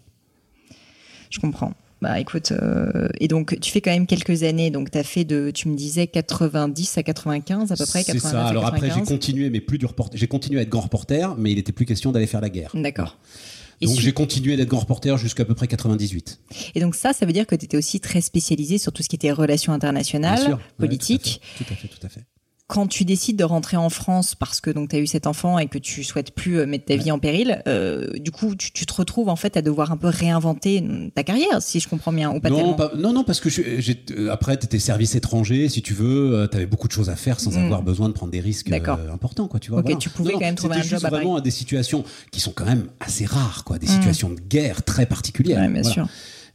[1.30, 1.72] Je comprends.
[2.00, 5.24] Bah écoute, euh, et donc tu fais quand même quelques années, donc tu as fait
[5.24, 8.46] de, tu me disais 90 à 95 à peu près, C'est 89 ça.
[8.46, 9.08] Alors après, j'ai 95.
[9.08, 10.16] continué, mais plus du reporter.
[10.16, 12.70] J'ai continué à être grand reporter, mais il n'était plus question d'aller faire la guerre.
[12.74, 13.18] D'accord.
[13.80, 16.40] Et, Donc j'ai continué d'être grand reporter jusqu'à peu près 98.
[16.74, 19.08] et donc ça, ça veut dire que tu étais aussi très spécialisé sur tout ce
[19.08, 20.56] qui était relations internationales, sûr.
[20.56, 21.40] Ouais, politique.
[21.58, 22.20] tout à fait, tout à fait.
[22.20, 22.26] Tout à fait.
[22.68, 25.58] Quand tu décides de rentrer en France parce que donc tu as eu cet enfant
[25.58, 28.72] et que tu souhaites plus euh, mettre ta vie en péril, euh, du coup tu,
[28.72, 31.88] tu te retrouves en fait à devoir un peu réinventer mm, ta carrière, si je
[31.88, 33.62] comprends bien, ou pas non, pas- non, non, parce que je-
[34.10, 37.16] euh, après, tu étais service étranger, si tu veux, tu avais beaucoup de choses à
[37.16, 37.64] faire sans Mm.
[37.64, 39.78] avoir besoin de prendre des risques euh, importants, quoi, tu vois.
[39.80, 39.98] Ok, voilà.
[39.98, 42.52] tu pouvais Non, quand même trouver un job à vraiment à des situations qui sont
[42.52, 43.90] quand même assez rares, quoi, des Mm.
[43.92, 45.60] situations de guerre très particulières.
[45.62, 45.94] Ouais, bien Voilà.
[45.94, 46.08] sûr.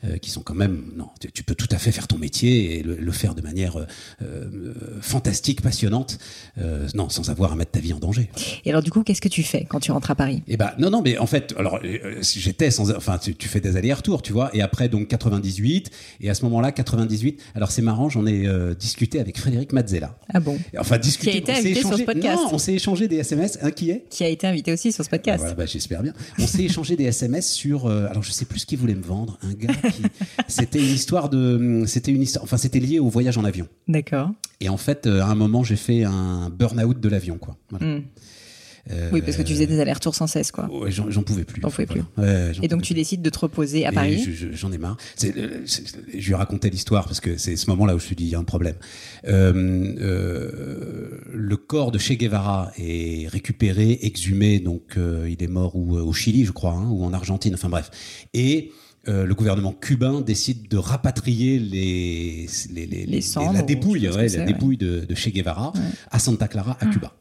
[0.06, 2.78] Euh, qui sont quand même non tu, tu peux tout à fait faire ton métier
[2.78, 3.86] et le, le faire de manière euh,
[4.22, 6.18] euh, fantastique passionnante
[6.58, 8.30] euh, non sans avoir à mettre ta vie en danger
[8.66, 10.44] Et alors du coup, qu'est-ce que tu fais quand tu rentres à Paris?
[10.50, 11.80] Et ben non non mais en fait alors
[12.22, 15.90] j'étais sans enfin tu, tu fais des allers-retours tu vois et après donc 98
[16.20, 18.46] et à ce moment-là 98 alors c'est marrant j'en ai
[18.78, 20.58] discuté avec Frédéric Mazzella Ah bon?
[20.78, 22.42] Enfin discuté Qui a été on invité sur ce podcast.
[22.44, 24.06] non on s'est échangé des SMS un qui est?
[24.10, 25.40] Qui a été invité aussi sur ce podcast.
[25.40, 26.14] voilà, bah, j'espère bien.
[26.40, 27.88] On s'est échangé des SMS sur.
[27.88, 29.38] alors, je sais plus ce qu'il voulait me vendre.
[29.44, 30.02] Un gars qui.
[30.48, 31.84] C'était une histoire de.
[31.88, 32.44] C'était une histoire.
[32.44, 33.68] Enfin, c'était lié au voyage en avion.
[33.88, 34.32] D'accord.
[34.62, 37.58] Et en fait, euh, à un moment, j'ai fait un burn-out de l'avion, quoi.
[37.70, 37.86] Voilà.
[37.86, 38.02] Hmm.
[38.92, 40.70] Euh, Oui, parce que tu faisais des allers-retours sans cesse, quoi.
[40.70, 41.62] ouais, j'en, j'en pouvais plus.
[41.62, 41.88] T'en pouvais.
[42.18, 43.00] Ouais, j'en Et donc tu plus.
[43.00, 44.22] décides de te reposer à Et Paris.
[44.22, 44.98] je- je- J'en ai marre.
[45.24, 48.16] Euh, je lui ai raconté l'histoire parce que c'est ce moment-là où je me suis
[48.18, 48.76] dit il y a un problème.
[49.26, 55.96] Euh, euh, le corps de Che Guevara est récupéré, exhumé, donc il est mort ou,
[55.98, 57.90] au Chili, je crois, hein, ou en Argentine, enfin bref.
[58.34, 58.72] Et
[59.08, 64.08] euh, le gouvernement cubain décide de rapatrier les, les, les- les- cendres, la ou dépouille,
[64.10, 65.82] ouais, la de, de Che Guevara Ouais.
[66.12, 67.12] à Santa Clara, à Cuba.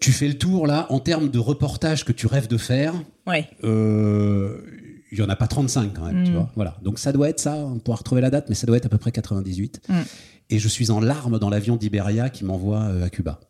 [0.00, 2.94] Tu fais le tour là en termes de reportage que tu rêves de faire.
[3.26, 3.48] Ouais.
[3.64, 4.58] Euh,
[5.12, 6.34] il y en a pas 35 quand même, tu Mm.
[6.34, 6.50] vois.
[6.56, 6.76] Voilà.
[6.82, 8.88] Donc ça doit être ça, on pourra retrouver la date, mais ça doit être à
[8.88, 9.82] peu près 98.
[9.88, 9.94] Mm.
[10.50, 13.40] Et je suis en larmes dans l'avion d'Iberia qui m'envoie euh, à Cuba.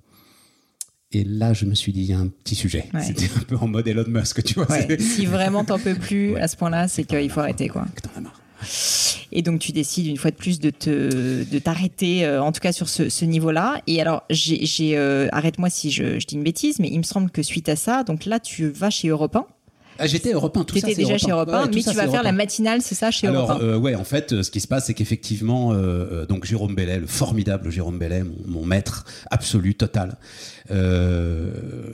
[1.13, 2.87] Et là, je me suis dit, il y a un petit sujet.
[2.95, 3.03] Ouais.
[3.03, 4.71] C'était un peu en mode Elon Musk, tu vois.
[4.71, 4.99] Ouais.
[4.99, 7.87] si vraiment t'en peux plus à ce point-là, c'est qu'il faut arrêter, quoi.
[7.95, 8.41] Que t'en as marre.
[9.33, 12.61] Et donc tu décides une fois de plus de te de t'arrêter, euh, en tout
[12.61, 13.81] cas sur ce, ce niveau-là.
[13.87, 17.03] Et alors j'ai j'ai, euh, arrête-moi si je, je dis une bêtise, mais il me
[17.03, 19.47] semble que suite à ça, donc là tu vas chez Europe 1.
[20.03, 20.89] Ah, j'étais Europe 1, tout Tu ça.
[20.89, 21.35] déjà Europe chez 1.
[21.35, 22.33] Europe 1, Ouais, mais ça, tu vas faire la 1.
[22.33, 24.87] matinale, c'est ça, chez Alors, Europe 1 euh, ouais, en fait, ce qui se passe,
[24.87, 25.77] c'est qu'effectivement, euh,
[26.23, 30.17] euh, donc Jérôme Bellet, le formidable Jérôme Bellet, mon, mon maître absolu, total,
[30.71, 31.51] euh,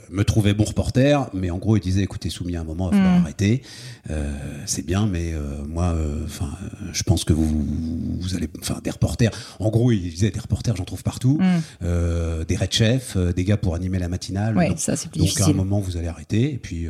[0.09, 2.97] me trouvait bon reporter, mais en gros, il disait, écoutez, soumis à un moment, il
[2.97, 3.23] va falloir Mm.
[3.23, 3.61] arrêter.
[4.65, 5.33] C'est bien, mais
[5.67, 5.95] moi,
[6.25, 6.49] enfin,
[6.93, 7.47] je pense que vous,
[8.19, 9.31] vous allez, enfin, des reporters.
[9.59, 11.45] En gros, il disait des reporters, j'en trouve partout, Mm.
[11.83, 14.57] euh, des red chefs, des gars pour animer la matinale.
[14.57, 14.77] Ouais, Non.
[14.77, 16.87] ça, c'est plus Donc à un moment, vous allez arrêter, et puis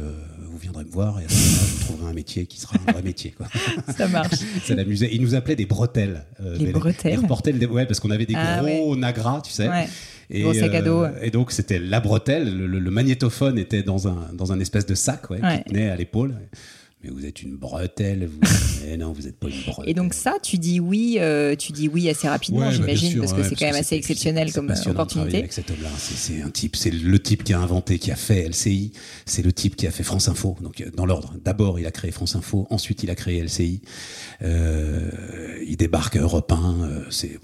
[0.60, 3.02] viendrez me voir, et à ce moment-là, vous trouverez un métier qui sera un vrai
[3.02, 3.32] métier.
[3.32, 3.48] Quoi.
[3.98, 4.36] Ça marche.
[4.66, 5.10] Ça l'amusait.
[5.12, 6.24] Il nous appelait des bretelles.
[6.42, 9.52] euh, Les bretelles Les reporters, des- ouais, parce qu'on avait des Ah, gros nagras, tu
[9.52, 9.68] sais.
[9.70, 9.88] Ouais.
[10.32, 11.06] Et, Gros sac à dos.
[11.24, 12.56] et donc c'était la bretelle.
[12.56, 15.64] Le, le- le magnétophone était dans un dans un espèce de sac, ouais, Ouais.
[15.66, 16.36] qui tenait à l'épaule.
[17.02, 18.40] Mais vous êtes une bretelle, vous.
[18.86, 19.90] Mais non, vous n'êtes pas une bretelle.
[19.90, 23.12] Et donc ça, tu dis oui, euh, tu dis oui assez rapidement, Ouais, bah, j'imagine,
[23.12, 25.38] sûr, parce que ouais, c'est quand même assez exceptionnel comme euh, opportunité.
[25.38, 28.50] Avec cet homme-là, c'est un type, c'est le type qui a inventé, qui a fait
[28.50, 28.92] LCI,
[29.26, 30.58] c'est le type qui a fait France Info.
[30.62, 33.82] Donc euh, dans l'ordre, d'abord il a créé France Info, ensuite il a créé LCI.
[34.42, 35.10] Euh,
[35.66, 37.40] il débarque à Europe 1, euh, c'est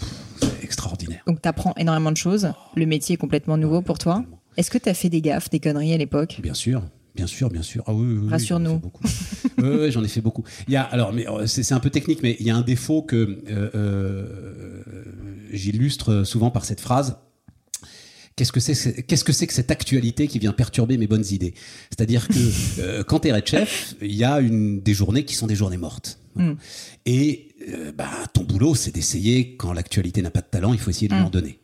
[0.64, 1.24] extraordinaire.
[1.28, 2.52] Donc tu apprends énormément de choses.
[2.76, 4.26] Le métier est complètement nouveau pour toi.
[4.58, 6.40] Est-ce que tu as fait des gaffes, des conneries à l'époque?
[6.42, 6.84] Bien sûr.
[7.16, 7.84] Bien sûr, bien sûr.
[7.88, 8.70] Ah oui, oui, oui, Rassure-nous.
[8.70, 9.04] j'en ai fait beaucoup.
[9.58, 10.44] Ouais, ouais, j'en ai fait beaucoup.
[10.68, 12.62] Il y a, alors, mais euh, c'est un peu technique, mais il y a un
[12.62, 13.16] défaut que
[13.50, 14.84] euh, euh,
[15.52, 17.18] j'illustre souvent par cette phrase.
[18.36, 21.54] Qu'est-ce que c'est qu'est-ce que c'est que cette actualité qui vient perturber mes bonnes idées?
[21.90, 22.34] C'est-à-dire que
[22.82, 25.78] euh, quand t'es red chef, il y a une des journées qui sont des journées
[25.78, 26.20] mortes.
[26.36, 26.52] Voilà.
[26.52, 26.58] Mm.
[27.06, 27.48] Et
[27.98, 31.14] bah ton boulot, c'est d'essayer quand l'actualité n'a pas de talent, il faut essayer de
[31.14, 31.26] lui Mm.
[31.26, 31.60] en donner.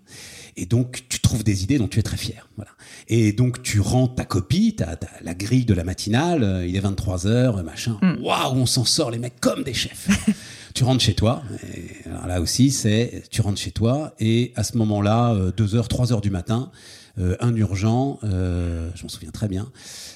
[0.58, 2.48] Et donc, tu trouves des idées dont tu es très fier.
[2.56, 2.72] Voilà.
[3.08, 6.76] Et donc, tu rends ta copie, ta, ta- la grille de la matinale, euh, il
[6.76, 7.98] est 23h, machin.
[8.02, 8.24] Mm.
[8.24, 10.08] Waouh, on s'en sort, les mecs, comme des chefs.
[10.74, 11.44] tu rentres chez toi.
[11.76, 16.22] Et alors là aussi, c'est, tu rentres chez toi, et à ce moment-là, 2h, 3h
[16.22, 16.72] du matin,
[17.19, 19.71] euh, un urgent, euh, je m'en souviens très bien.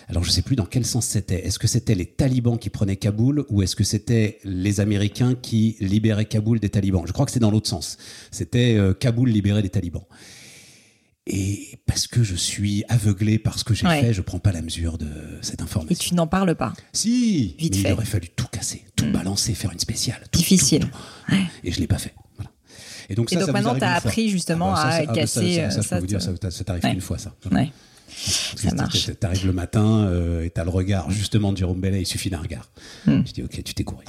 [0.08, 1.46] Alors, je sais plus dans quel sens c'était.
[1.46, 5.76] Est-ce que c'était les talibans qui prenaient Kaboul ou est-ce que c'était les Américains qui
[5.80, 7.04] libéraient Kaboul des talibans?
[7.06, 7.98] Je crois que c'est dans l'autre sens.
[8.32, 10.06] C'était euh, Kaboul libéré des talibans.
[11.28, 14.00] Et parce que je suis aveuglé par ce que j'ai Ouais.
[14.00, 15.08] fait, je prends pas la mesure de
[15.42, 15.96] cette Et information.
[16.10, 16.74] tu n'en parles pas.
[16.94, 17.90] Si, Vite mais fait.
[17.90, 20.22] il aurait fallu tout casser, tout balancer, faire une spéciale.
[20.32, 20.82] tout, Difficile.
[20.82, 20.88] tout,
[21.30, 21.36] tout.
[21.64, 22.14] Et je l'ai pas fait.
[23.10, 25.56] Et donc, ça, donc maintenant, tu as appris justement ah bah à casser.
[25.56, 27.34] Ça, ah bah euh, ça, je peux vous dire, ça, t'arrive une fois, ça.
[27.52, 27.70] Ouais.
[29.20, 32.40] T'arrives le matin euh, et t'as le regard justement de Jérôme Bellet, il suffit d'un
[32.40, 32.70] regard.
[33.06, 33.22] Hmm.
[33.26, 34.04] Je dis ok, tu t'es couru.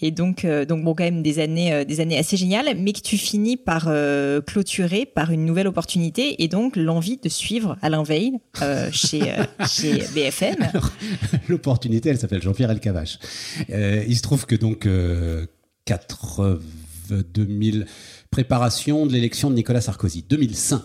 [0.00, 2.92] Et donc, euh, donc bon, quand même des années, euh, des années assez géniales, mais
[2.92, 3.90] que tu finis par
[4.46, 8.38] clôturer par une nouvelle opportunité et donc l'envie de suivre Alain Veil
[8.92, 9.20] chez,
[10.14, 10.70] BFM.
[11.48, 13.18] L'opportunité, elle s'appelle Jean-Pierre Elkavache.
[13.68, 14.88] il se trouve que donc
[15.86, 16.58] 80
[17.12, 17.86] 2000,
[18.30, 20.82] préparation de l'élection de Nicolas Sarkozy, 2005.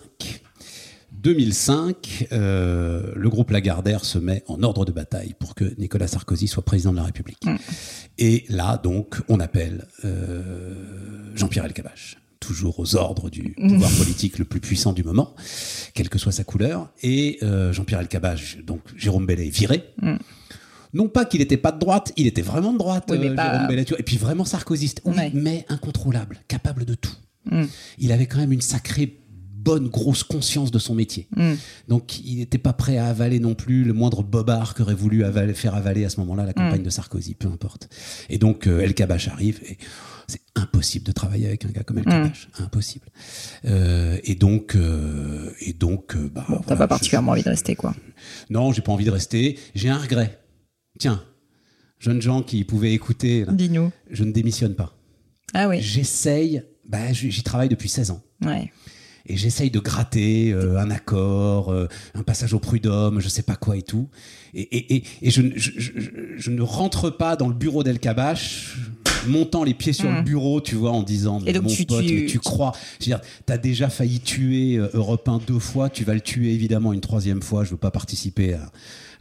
[1.12, 6.48] 2005, euh, le groupe Lagardère se met en ordre de bataille pour que Nicolas Sarkozy
[6.48, 7.46] soit président de la République.
[7.46, 7.56] Mm.
[8.20, 10.74] Et là, donc, on appelle euh,
[11.36, 13.74] Jean-Pierre Elkabbach, toujours aux ordres du mm.
[13.74, 15.36] pouvoir politique le plus puissant du moment,
[15.94, 16.90] quelle que soit sa couleur.
[17.04, 19.84] Et euh, Jean-Pierre Elkabbach, donc Jérôme Bellet est viré.
[20.02, 20.16] Mm.
[20.94, 23.36] Non pas qu'il n'était pas de droite, il était vraiment de droite, Oui, mais euh,
[23.36, 23.96] pas- Jérôme.
[24.00, 25.32] Et puis vraiment sarkozyste, oui, Ouais.
[25.34, 27.14] mais incontrôlable, capable de tout.
[27.52, 27.64] Mm.
[28.00, 29.16] Il avait quand même une sacrée
[29.62, 31.28] bonne grosse conscience de son métier.
[31.36, 31.54] Mm.
[31.90, 35.54] Donc il n'était pas prêt à avaler non plus le moindre bobard qu'aurait voulu avaler-
[35.54, 37.90] faire avaler à ce moment-là la campagne de Sarkozy, peu importe.
[38.30, 39.78] Et donc euh, El Kabbach arrive et
[40.28, 43.08] c'est impossible de travailler avec un gars comme El Kabbach, impossible.
[43.66, 47.76] Euh, et donc euh, et donc bah Bon, t'as pas je- particulièrement envie de rester,
[47.76, 47.94] quoi.
[48.50, 49.60] non, j'ai pas envie de rester.
[49.76, 50.40] J'ai un regret.
[51.00, 51.24] Tiens,
[52.00, 53.52] jeunes gens qui pouvaient écouter, là,
[54.12, 54.94] je ne démissionne pas.
[55.56, 55.82] Ah oui.
[55.82, 56.62] J'essaye.
[56.88, 58.22] Bah, j'y travaille depuis 16 ans.
[58.46, 58.72] Ouais.
[59.26, 63.56] Et j'essaye de gratter euh, un accord, euh, un passage au prud'homme, je sais pas
[63.56, 64.10] quoi et tout.
[64.54, 67.54] Et, et, et, et je, ne- je, je, je- je ne rentre pas dans le
[67.54, 68.76] bureau d'El Kabbach,
[69.28, 72.06] montant les pieds sur le bureau, tu vois, en disant Et donc mon tu- pote,
[72.06, 72.72] tu- mais tu crois?
[73.00, 76.22] Je veux dire, t'as déjà failli tuer euh, Europe 1 deux fois, tu vas le
[76.22, 77.64] tuer évidemment une troisième fois.
[77.64, 78.72] Je veux pas participer à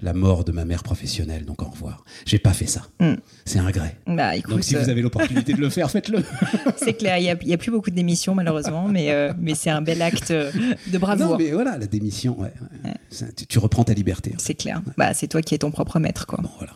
[0.01, 2.05] la mort de ma mère professionnelle, donc au revoir.
[2.25, 2.83] J'ai pas fait ça.
[3.01, 3.15] Mm.
[3.45, 3.97] C'est un regret.
[4.07, 6.23] Bah écoute, Donc si vous euh, avez l'opportunité de le faire, faites-le.
[6.77, 9.83] c'est clair, il y a, plus beaucoup de démissions malheureusement, mais, euh, mais c'est un
[9.83, 10.53] bel acte euh,
[10.87, 11.31] de bravoure.
[11.31, 12.53] Non, mais voilà, la démission, ouais,
[12.85, 12.95] ouais.
[13.11, 14.35] Ça, tu, tu reprends ta liberté.
[14.39, 14.83] C'est clair.
[14.97, 16.39] Bah, c'est toi qui es ton propre maître, quoi.
[16.43, 16.73] Bon, voilà.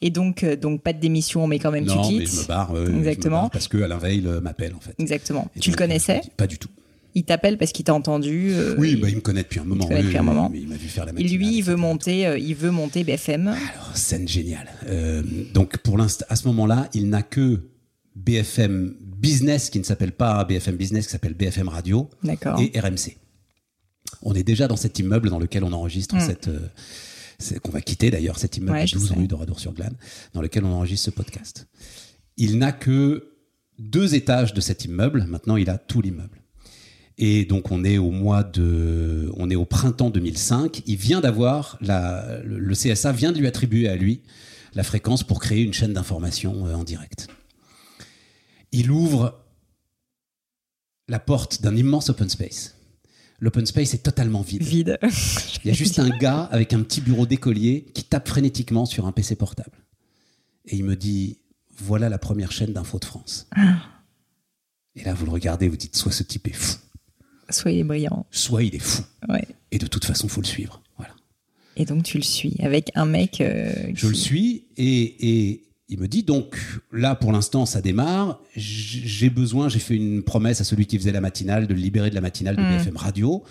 [0.00, 2.34] Et donc, euh, donc pas de démission, mais quand même non, tu mais quittes.
[2.34, 2.72] je me barre.
[2.72, 3.42] ouais, je me Exactement.
[3.42, 4.94] barre parce que Alain Veil m'appelle en fait.
[4.98, 5.50] Exactement.
[5.56, 6.68] Et tu le connaissais Pas du tout.
[7.18, 8.50] Il t'appelle parce qu'il t'a entendu.
[8.52, 9.84] euh, Oui, il- bah, il me connaît depuis un moment.
[9.86, 10.50] connaît oui, depuis un oui, moment.
[10.52, 11.36] oui, Il m'a vu faire la et matinale.
[11.38, 13.48] lui, il veut monter, euh, il veut monter BFM.
[13.48, 14.68] Alors, scène géniale.
[14.86, 15.22] Euh,
[15.54, 17.60] donc, pour l'instant, à ce moment-là, il n'a que
[18.14, 22.08] BFM Business, qui ne s'appelle pas BFM Business, qui s'appelle BFM Radio,
[22.58, 23.16] et RMC.
[24.22, 26.20] On est déjà dans cet immeuble dans lequel on enregistre Mm.
[26.20, 26.68] cette, euh,
[27.62, 29.14] qu'on va quitter d'ailleurs cet immeuble Ouais, à je 12 sais.
[29.14, 29.96] rue de Radour-sur-Glane,
[30.34, 31.66] dans lequel on enregistre ce podcast.
[32.36, 33.32] Il n'a que
[33.78, 35.24] deux étages de cet immeuble.
[35.28, 36.42] Maintenant, il a tout l'immeuble.
[37.18, 40.82] Et donc, on est au mois de, on est au printemps 2005.
[40.86, 44.22] Il vient d'avoir la, le, CSA vient de lui attribuer à lui
[44.74, 47.28] la fréquence pour créer une chaîne d'information euh, en direct.
[48.72, 49.40] Il ouvre
[51.08, 52.74] la porte d'un immense open space.
[53.38, 54.62] L'open space est totalement vide.
[54.62, 54.98] Vide.
[55.64, 59.06] Il y a juste un gars avec un petit bureau d'écolier qui tape frénétiquement sur
[59.06, 59.78] un PC portable.
[60.66, 61.38] Et il me dit
[61.78, 63.48] Voilà la première chaîne d'info de France.
[64.94, 66.76] Et là, vous le regardez, vous dites Soit ce type est fou,
[67.50, 68.26] Soyez brillant.
[68.30, 69.02] soit il est fou.
[69.28, 69.44] Ouais.
[69.72, 70.82] Et de toute façon, faut le suivre.
[70.96, 71.12] Voilà.
[71.76, 73.40] Et donc tu le suis avec un mec.
[73.40, 76.56] euh, Je le suis et, et il me dit donc
[76.92, 78.40] là pour l'instant ça démarre.
[78.56, 82.10] J'ai besoin, j'ai fait une promesse à celui qui faisait la matinale de le libérer
[82.10, 82.78] de la matinale de Mm.
[82.78, 83.44] BFM Radio.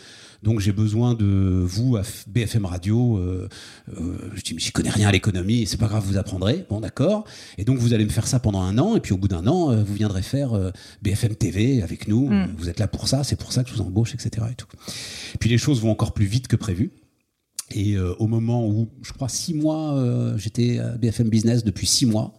[0.46, 1.26] Donc j'ai besoin de
[1.66, 3.18] vous à BFM Radio.
[3.18, 3.50] Euh,
[3.98, 6.66] euh, je dis mais j'y connais rien à l'économie, c'est pas grave, vous apprendrez.
[6.70, 7.26] Bon d'accord.
[7.58, 9.48] Et donc vous allez me faire ça pendant un an et puis au bout d'un
[9.48, 10.70] an euh, vous viendrez faire euh,
[11.02, 12.30] BFM TV avec nous.
[12.30, 12.54] Mm.
[12.58, 14.46] Vous êtes là pour ça, c'est pour ça que je vous embauche, etc.
[14.52, 14.68] Et tout.
[15.40, 16.92] Puis les choses vont encore plus vite que prévu.
[17.72, 21.88] Et euh, au moment où, je crois, six mois, euh, j'étais à BFM Business depuis
[21.88, 22.38] six mois.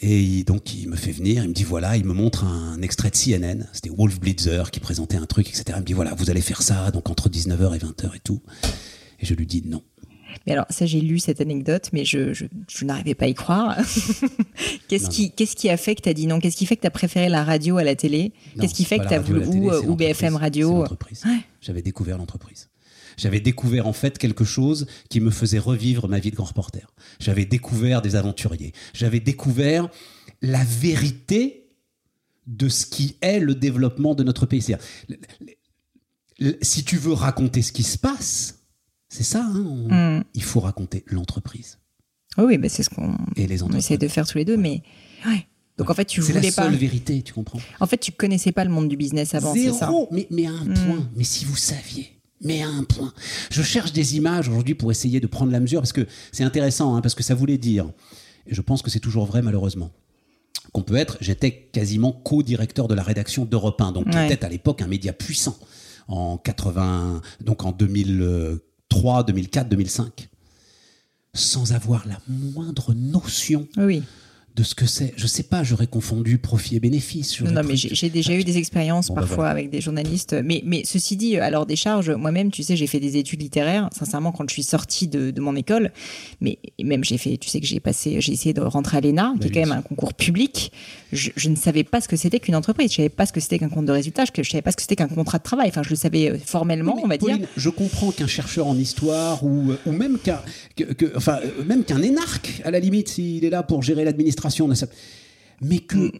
[0.00, 2.80] Et il- donc, il me fait venir, il me dit voilà, il me montre un
[2.82, 3.66] extrait de CNN.
[3.72, 5.64] C'était Wolf Blitzer qui présentait un truc, etc.
[5.76, 8.40] Il me dit voilà, vous allez faire ça, donc entre 19h et 20h et tout.
[9.20, 9.82] Et je lui dis non.
[10.46, 13.34] Mais alors, ça, j'ai lu cette anecdote, mais je, je, je n'arrivais pas à y
[13.34, 13.76] croire.
[14.88, 16.38] qu'est-ce qui, qu'est-ce qui a fait que tu as dit non?
[16.38, 18.32] Qu'est-ce qui fait que tu as préféré la radio à la télé?
[18.60, 19.96] Qu'est-ce qui fait que tu as voulu ou, euh, ou.
[19.96, 20.82] BFM Radio?
[21.26, 21.38] Ouais.
[21.60, 22.68] J'avais découvert l'entreprise.
[23.18, 26.94] J'avais découvert en fait quelque chose qui me faisait revivre ma vie de grand reporter.
[27.20, 28.72] J'avais découvert des aventuriers.
[28.94, 29.88] J'avais découvert
[30.40, 31.66] la vérité
[32.46, 34.64] de ce qui est le développement de notre pays.
[36.62, 38.60] Si tu veux raconter ce qui se passe,
[39.08, 40.24] c'est ça, hein, on- Mm.
[40.34, 41.78] il faut raconter l'entreprise
[42.36, 43.16] Oui, oui, bah, c'est ce qu'on
[43.76, 44.82] essaie de faire tous les deux, mais
[45.26, 45.46] ouais.
[45.76, 46.64] Donc en fait, tu c'est la voulais pas.
[46.64, 49.72] seule vérité, tu comprends En fait, tu connaissais pas le monde du business avant, c'est
[49.72, 49.86] ça?
[49.86, 50.74] Zéro, mais, mais à un Mm.
[50.74, 51.10] point.
[51.16, 52.17] Mais si vous saviez.
[52.40, 53.12] Mais à un point.
[53.50, 56.94] Je cherche des images aujourd'hui pour essayer de prendre la mesure, parce que c'est intéressant,
[56.94, 57.90] hein, parce que ça voulait dire,
[58.46, 59.90] et je pense que c'est toujours vrai malheureusement,
[60.72, 64.32] qu'on peut être, j'étais quasiment co-directeur de la rédaction d'Europe 1, donc qui Ouais.
[64.32, 65.56] était à l'époque un média puissant,
[66.06, 70.28] en 80, donc en 2003, 2004, 2005,
[71.34, 74.02] sans avoir la moindre notion oui.
[74.58, 75.14] De ce que c'est.
[75.16, 77.40] Je sais pas, j'aurais confondu profit et bénéfice.
[77.40, 79.50] Non, non, mais j'ai déjà eu des expériences Bon, bah, parfois voilà.
[79.52, 80.34] avec des journalistes.
[80.44, 83.88] Mais, mais ceci dit, alors des charges, moi-même, tu sais, j'ai fait des études littéraires.
[83.96, 85.92] Sincèrement, quand je suis sortie de, de mon école,
[86.40, 89.34] mais même j'ai fait, tu sais que j'ai passé, j'ai essayé de rentrer à l'ENA,
[89.40, 90.72] qui est quand même un concours public.
[91.12, 92.90] Je, je ne savais pas ce que c'était qu'une entreprise.
[92.90, 94.24] Je savais pas ce que c'était qu'un compte de résultat.
[94.24, 95.68] Je, je savais pas ce que c'était qu'un contrat de travail.
[95.68, 97.48] Enfin, je le savais euh, formellement, Oui, on va Pauline, dire.
[97.56, 100.40] Je comprends qu'un chercheur en histoire ou, ou même qu'un
[100.76, 104.04] que, que- enfin, euh, même qu'un énarque, à la limite, s'il est là pour gérer
[104.04, 104.47] l'administration,
[105.60, 106.12] mais que Mm.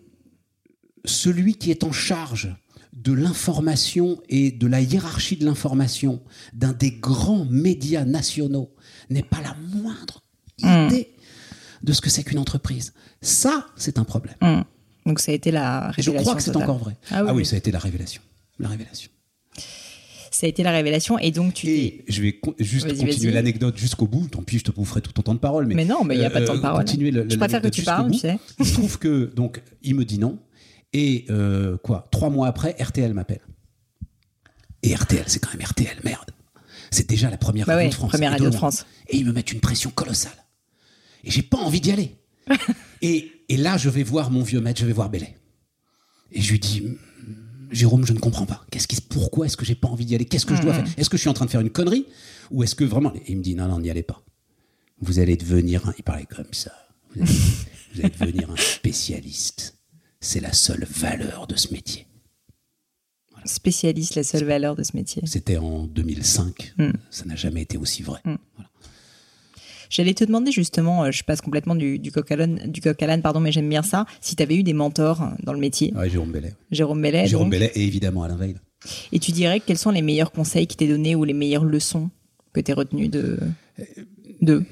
[1.04, 2.54] celui qui est en charge
[2.92, 6.20] de l'information et de la hiérarchie de l'information
[6.52, 8.74] d'un des grands médias nationaux
[9.10, 10.22] n'ait pas la moindre
[10.62, 10.86] Mm.
[10.88, 11.14] idée
[11.82, 12.92] de ce que c'est qu'une entreprise.
[13.22, 14.34] Ça, c'est un problème.
[14.40, 14.64] Hum.
[15.06, 16.22] Donc ça a été la Et je révélation.
[16.22, 16.96] crois que c'est encore vrai.
[17.10, 17.46] Ah oui, oui.
[17.46, 18.20] ça a été la révélation.
[18.58, 19.10] La révélation.
[20.38, 21.18] Ça a été la révélation.
[21.18, 24.28] Et donc tu Et je vais con- juste continuer l'anecdote jusqu'au bout.
[24.28, 25.66] Tant pis, je te boufferai tout ton temps de parole.
[25.66, 26.84] Mais, Mais non, mais il y a pas de temps de euh, parole.
[26.84, 28.38] continuer Je préfère que tu parles, tu sais.
[28.62, 30.38] Se trouve que, donc, il me dit non.
[30.92, 32.06] Et euh, quoi?
[32.12, 33.40] Trois mois après, RTL m'appelle.
[34.84, 36.30] Et RTL, c'est quand même RTL, merde.
[36.92, 38.10] C'est déjà la première Bah radio ouais, de France.
[38.10, 38.54] première radio de.
[38.54, 38.86] France.
[39.08, 40.38] Et ils me mettent une pression colossale.
[41.24, 42.14] Et j'ai pas envie d'y aller.
[43.02, 45.36] et, et là, je vais voir mon vieux maître, je vais voir Bellet.
[46.30, 46.84] Et je lui dis,
[47.70, 48.64] Jérôme, je ne comprends pas.
[48.70, 50.24] Qu'est-ce qui, pourquoi est-ce que j'ai pas envie d'y aller?
[50.24, 50.86] Qu'est-ce que je dois faire?
[50.96, 52.06] Est-ce que je suis en train de faire une connerie?
[52.50, 54.22] Ou est-ce que vraiment Et il me dit, non, non, n'y allez pas.
[55.00, 55.94] Vous allez devenir un...
[55.98, 56.72] Il parlait comme ça.
[57.14, 57.32] Vous allez,
[57.94, 59.76] vous allez devenir un spécialiste.
[60.20, 62.06] C'est la seule valeur de ce métier.
[63.44, 65.22] spécialiste, la seule valeur de ce métier.
[65.26, 66.74] C'était en 2005.
[66.78, 66.90] Mm.
[67.10, 68.20] Ça n'a jamais été aussi vrai.
[69.90, 73.02] J'allais te demander justement, euh, je passe complètement du, du coq à l'âne, du coq
[73.02, 74.04] à l'âne, pardon, mais j'aime bien ça.
[74.20, 76.52] Si tu avais eu des mentors euh, dans le métier, Ouais, Jérôme Bellet.
[76.70, 78.54] Jérôme Bellet, Jérôme Bellet et évidemment Alain Veil.
[79.12, 82.10] et tu dirais quels sont les meilleurs conseils qui t'aient donnés ou les meilleures leçons
[82.52, 83.38] que tu as retenues de
[84.40, 84.64] d'eux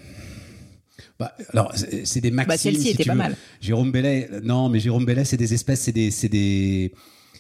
[1.18, 1.72] Bah, alors,
[2.04, 2.48] c'est des maximes.
[2.48, 3.18] Bah, celle-ci si était pas veux.
[3.18, 3.36] mal.
[3.60, 6.92] Jérôme Bellet, non, mais Jérôme Bellet, c'est des espèces, c'est des, c'est des,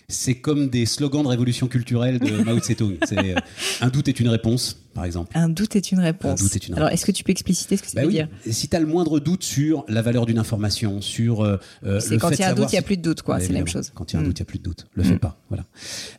[0.08, 2.96] c'est comme des slogans de révolution culturelle de Mao Tse-tung.
[3.06, 3.40] C'est euh,
[3.80, 5.32] un doute est une réponse, par exemple.
[5.36, 6.40] Un doute est une réponse.
[6.40, 8.06] Un doute est une Alors, est-ce que tu peux expliciter ce que ça Bah veut
[8.08, 8.14] oui.
[8.14, 11.98] dire Si tu as le moindre doute sur la valeur d'une information, sur euh, euh,
[11.98, 13.22] C'est le quand il y a un doute, il n'y a si- plus de doute,
[13.22, 13.40] quoi.
[13.40, 13.90] C'est la même chose.
[13.94, 14.26] Quand il y a un Mm.
[14.26, 14.86] doute, il n'y a plus de doute.
[14.94, 15.40] Le fais pas.
[15.48, 15.64] Voilà.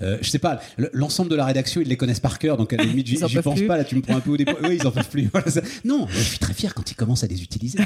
[0.02, 2.74] Euh, je sais pas, le- l'ensemble de la rédaction, ils les connaissent par cœur, donc
[2.74, 3.68] à la limite, j'y pense plus.
[3.68, 3.78] pas.
[3.78, 4.58] Là, tu me prends un peu au dépôt.
[4.64, 5.28] Oui, ils en peuvent plus.
[5.32, 5.48] Voilà,
[5.86, 7.80] Non, je suis très fier quand ils commencent à les utiliser.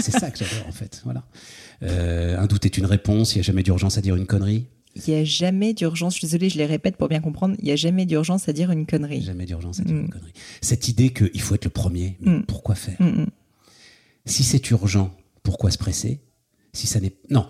[0.00, 1.00] C'est ça que j'adore, en fait.
[1.04, 1.22] Voilà.
[1.82, 3.34] Euh, un doute est une réponse.
[3.34, 4.66] Il n'y a jamais d'urgence à dire une connerie.
[5.06, 6.14] Il n'y a jamais d'urgence.
[6.14, 7.54] Je suis désolée, je les répète pour bien comprendre.
[7.58, 9.20] Il n'y a jamais d'urgence à dire une connerie.
[9.22, 10.00] Jamais d'urgence à dire Mm.
[10.00, 10.32] une connerie.
[10.62, 12.42] Cette idée qu'il faut être le premier, mais Mm.
[12.46, 13.26] pourquoi faire Mm, mm.
[14.24, 16.20] Si c'est urgent, pourquoi se presser?
[16.72, 17.46] Si ça n'est non,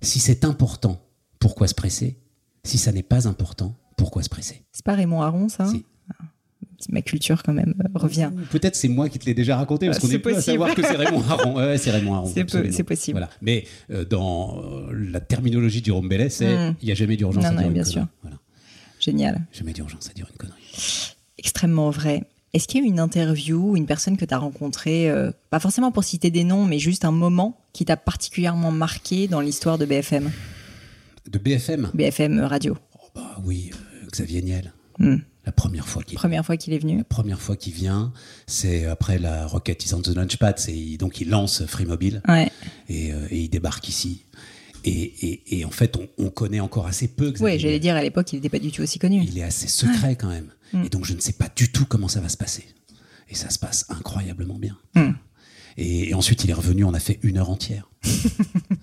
[0.00, 1.00] si c'est important,
[1.38, 2.18] pourquoi se presser?
[2.64, 4.64] Si ça n'est pas important, pourquoi se presser?
[4.72, 5.66] C'est pas Raymond Aron, ça?
[5.66, 5.84] Si.
[6.90, 8.30] Ma culture, quand même, euh, revient.
[8.50, 10.74] Peut-être c'est moi qui te l'ai déjà raconté parce Euh, qu'on est plus à savoir
[10.74, 11.56] que c'est Raymond Aron.
[11.56, 12.32] Ouais, c'est Raymond Aron.
[12.34, 13.18] C'est possible.
[13.18, 13.30] Voilà.
[13.40, 14.62] Mais euh, dans
[14.92, 16.74] la terminologie de Jérôme Bellet, c'est il Mm.
[16.84, 17.92] n'y a jamais d'urgence Non, à non, dire une bien connerie.
[18.00, 18.06] sûr.
[18.22, 18.36] Voilà.
[19.00, 19.46] Génial.
[19.52, 21.14] Jamais d'urgence à dire une connerie.
[21.38, 22.24] Extrêmement vrai.
[22.52, 25.30] Est-ce qu'il y a eu une interview ou une personne que tu as rencontrée, euh,
[25.50, 29.40] pas forcément pour citer des noms, mais juste un moment qui t'a particulièrement marqué dans
[29.40, 30.30] l'histoire de BFM
[31.30, 32.76] De BFM BFM Radio.
[32.94, 34.72] Oh, bah oui, euh, Xavier Niel.
[34.98, 35.16] Hmm.
[35.46, 36.98] La première fois qu'il Première fois qu'il est venu.
[36.98, 38.12] La première fois qu'il vient,
[38.48, 40.58] c'est après la Rocket is on the Launchpad.
[40.58, 42.50] C'est donc il lance Free Mobile Ouais.
[42.88, 44.24] et, euh, et il débarque ici.
[44.84, 47.32] Et, et- et en fait, on, on connaît encore assez peu.
[47.40, 49.22] Ouais, j'allais dire à l'époque, il n'était pas du tout aussi connu.
[49.26, 50.50] Il est assez secret quand même.
[50.72, 50.84] Mm.
[50.84, 52.64] Et donc je ne sais pas du tout comment ça va se passer.
[53.28, 54.76] Et ça se passe incroyablement bien.
[54.94, 55.10] Mm.
[55.78, 56.84] Et, ensuite, il est revenu.
[56.84, 57.90] On a fait une heure entière.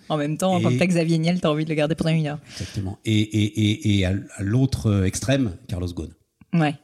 [0.10, 2.28] En même temps, Et- quand t'as Xavier Niel, t'as envie de le garder pendant une
[2.28, 2.40] heure.
[2.52, 3.00] Exactement.
[3.06, 6.12] Et, et, à, l'autre extrême, Carlos Ghosn.
[6.54, 6.76] Ouais.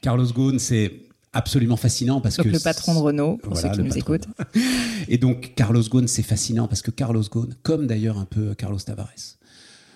[0.00, 0.92] Carlos Ghosn, c'est
[1.32, 4.26] absolument fascinant parce Donc que le patron de Renault, pour Voilà, ceux qui nous écoutent.
[5.08, 8.78] Et donc Carlos Ghosn, c'est fascinant parce que Carlos Ghosn, comme d'ailleurs un peu Carlos
[8.78, 9.38] Tavares,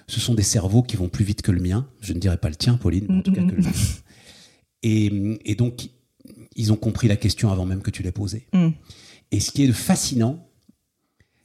[0.09, 1.89] ce sont des cerveaux qui vont plus vite que le mien.
[2.01, 3.73] Je ne dirais pas le tien, Pauline, mais en tout cas que le mien.
[4.83, 5.89] Et, et donc,
[6.55, 8.47] ils ont compris la question avant même que tu l'aies posée.
[8.53, 8.69] Mm.
[9.33, 10.49] Et ce qui est fascinant,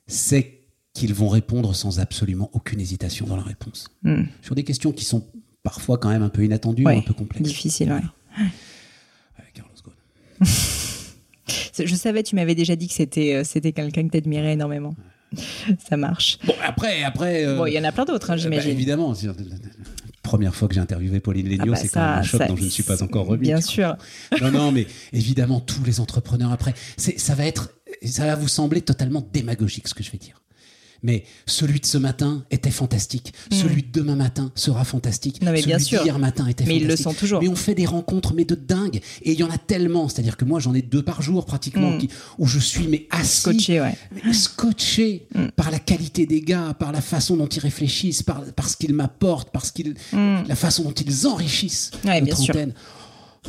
[0.05, 0.59] c'est
[0.93, 3.87] qu'ils vont répondre sans absolument aucune hésitation dans la réponse.
[4.03, 4.23] Mm.
[4.43, 5.25] Sur des questions qui sont
[5.63, 7.43] parfois quand même un peu inattendues, Ouais, un peu complexes.
[7.47, 8.01] Difficile, ouais.
[9.53, 10.47] Carlos Ghosn.
[11.85, 14.93] Je savais, tu m'avais déjà dit que c'était euh, c'était quelqu'un que t'admirais énormément.
[15.89, 16.37] Ça marche.
[16.45, 17.45] Bon, après, après.
[17.45, 18.71] euh, Bon, il y en a plein d'autres, hein, bah, j'imagine.
[18.71, 19.13] évidemment.
[19.15, 19.29] c'est-
[20.23, 22.47] Première fois que j'ai interviewé Pauline Léniaud, Ah bah c'est quand même un choc ça-
[22.47, 23.41] dont je ne suis pas encore remis.
[23.43, 23.97] Bien sûr.
[24.41, 27.71] Non, non, mais évidemment, tous les entrepreneurs après, ça va être,
[28.05, 30.41] ça va vous sembler totalement démagogique ce que je vais dire.
[31.03, 33.33] Mais celui de ce matin était fantastique.
[33.51, 35.41] Celui de demain matin sera fantastique.
[35.41, 36.03] Non, mais celui bien sûr.
[36.03, 37.03] d'hier matin était Mais ils le fantastique.
[37.07, 37.41] sont toujours.
[37.41, 38.99] Mais on fait des rencontres, mais de dingue.
[39.23, 40.07] Et il y en a tellement.
[40.09, 41.97] C'est-à-dire que moi, j'en ai deux par jour pratiquement, Mm.
[41.97, 43.95] qui- où je suis mais assis, Coaché, ouais.
[44.25, 45.47] mais scotché Mm.
[45.55, 48.93] par la qualité des gars, par la façon dont ils réfléchissent, par, par ce qu'ils
[48.93, 51.91] m'apportent, parce qu'ils, la façon dont ils enrichissent.
[52.05, 52.55] Ouais, notre bien sûr.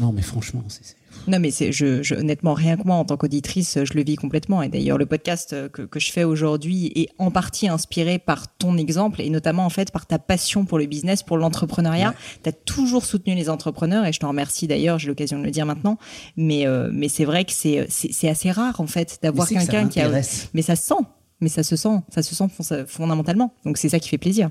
[0.01, 0.97] Non, mais franchement, c'est-
[1.27, 4.17] Non, mais c'est, je, je- honnêtement, rien que moi, en tant qu'auditrice, je le vis
[4.17, 4.63] complètement.
[4.63, 8.55] Et d'ailleurs, le podcast euh, que, que je fais aujourd'hui est en partie inspiré par
[8.57, 12.11] ton exemple et notamment, en fait, par ta passion pour le business, pour l'entrepreneuriat.
[12.11, 12.15] Ouais.
[12.43, 15.51] Tu as toujours soutenu les entrepreneurs et je t'en remercie d'ailleurs, j'ai l'occasion de le
[15.51, 15.99] dire maintenant.
[16.37, 19.83] Mais, euh, mais c'est vrai que c'est, c'est, c'est assez rare, en fait, d'avoir quelqu'un
[19.89, 20.09] qui a.
[20.55, 21.05] Mais ça se sent.
[21.41, 21.99] Mais ça se sent.
[22.15, 23.53] Ça se sent fon- fondamentalement.
[23.65, 24.51] Donc, c'est ça qui fait plaisir.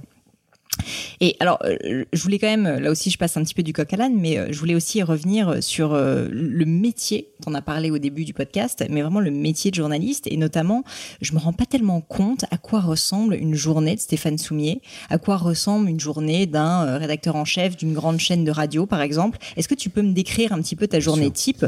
[1.19, 3.73] Et alors, euh, je voulais quand même, là aussi, je passe un petit peu du
[3.73, 7.29] coq à l'âne, mais euh, je voulais aussi revenir sur euh, le métier.
[7.43, 10.27] T'en as parlé au début du podcast, mais vraiment le métier de journaliste.
[10.27, 10.83] Et notamment,
[11.21, 15.17] je me rends pas tellement compte à quoi ressemble une journée de Stéphane Soumier, à
[15.17, 19.37] quoi ressemble une journée d'un rédacteur en chef d'une grande chaîne de radio, par exemple.
[19.57, 21.65] Est-ce que tu peux me décrire un petit peu ta journée type?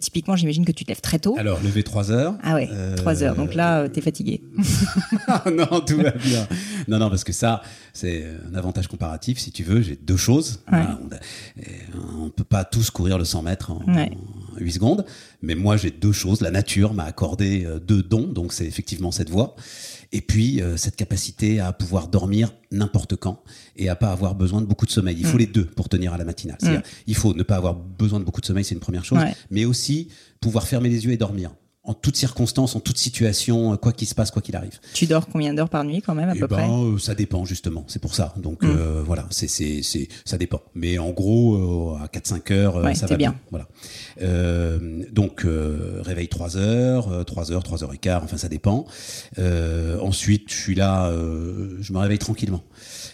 [0.00, 1.36] Typiquement, j'imagine que tu te lèves très tôt.
[1.38, 2.34] Alors, lever 3 heures.
[2.42, 3.34] Ah ouais, Euh, trois heures.
[3.36, 4.40] Donc là, euh, t'es fatigué.
[5.52, 6.46] Non, tout va bien.
[6.88, 9.80] Non, non, parce que ça, c'est un avantage comparatif, si tu veux.
[9.80, 10.60] J'ai deux choses.
[10.68, 10.98] Voilà,
[12.18, 14.10] on ne peut pas tous courir le 100 mètres en, Ouais.
[14.54, 15.04] en 8 secondes.
[15.42, 16.40] Mais moi, j'ai deux choses.
[16.40, 18.26] La nature m'a accordé euh, deux dons.
[18.26, 19.56] Donc, c'est effectivement cette voie.
[20.12, 23.42] Et puis, euh, cette capacité à pouvoir dormir n'importe quand
[23.76, 25.16] et à pas avoir besoin de beaucoup de sommeil.
[25.18, 26.58] Il faut les deux pour tenir à la matinale.
[26.60, 29.18] C'est-à-dire, il faut ne pas avoir besoin de beaucoup de sommeil, c'est une première chose.
[29.18, 29.34] Ouais.
[29.50, 30.08] Mais aussi
[30.40, 31.50] pouvoir fermer les yeux et dormir.
[31.84, 34.78] En toutes circonstances, en toute situation, quoi qu'il se passe, quoi qu'il arrive.
[34.94, 36.68] Tu dors combien d'heures par nuit quand même, à Eh peu ben, près?
[36.68, 38.34] euh, ça dépend justement, c'est pour ça.
[38.36, 38.66] Donc Mm.
[38.70, 40.62] euh, voilà, c'est c'est c'est ça dépend.
[40.76, 43.30] Mais en gros euh, à 4-5 heures, euh, Ouais, ça va bien.
[43.32, 43.40] bien.
[43.50, 43.66] Voilà.
[44.20, 48.48] Euh, donc euh, réveil 3 heures, euh, 3 heures, 3 heures et quart, enfin ça
[48.48, 48.86] dépend.
[49.40, 52.62] Euh, ensuite, je suis là, euh, je me réveille tranquillement.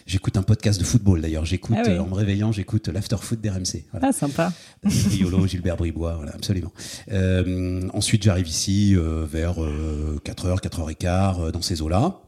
[0.05, 1.45] J'écoute un podcast de football d'ailleurs.
[1.45, 1.93] J'écoute Ah oui.
[1.93, 3.85] euh, en me réveillant, j'écoute l'after foot d'RMC.
[3.91, 4.09] Voilà.
[4.09, 4.53] Ah, sympa.
[4.83, 6.71] Riolo, Gilbert Bribois, voilà, absolument.
[7.11, 12.19] Euh, ensuite, j'arrive ici euh, vers 4h, 4h15 euh, dans ces eaux-là.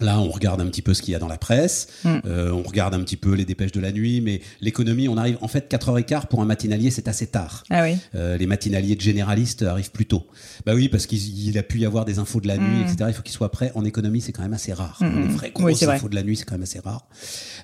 [0.00, 2.18] Là, on regarde un petit peu ce qu'il y a dans la presse, Mm.
[2.26, 5.38] euh, on regarde un petit peu les dépêches de la nuit, mais l'économie, on arrive
[5.40, 7.64] en fait 4h15 pour un matinalier, c'est assez tard.
[7.70, 7.96] Ah oui.
[8.14, 10.26] Euh, les matinaliers de généralistes arrivent plus tôt.
[10.66, 12.82] Bah oui, parce qu'il il a pu y avoir des infos de la nuit, Mm.
[12.82, 12.96] etc.
[13.08, 13.72] Il faut qu'ils soient prêts.
[13.74, 14.98] En économie, c'est quand même assez rare.
[15.00, 15.96] Mm, Les vraies Oui, grosses c'est vrai.
[15.96, 17.06] infos de la nuit, c'est quand même assez rare.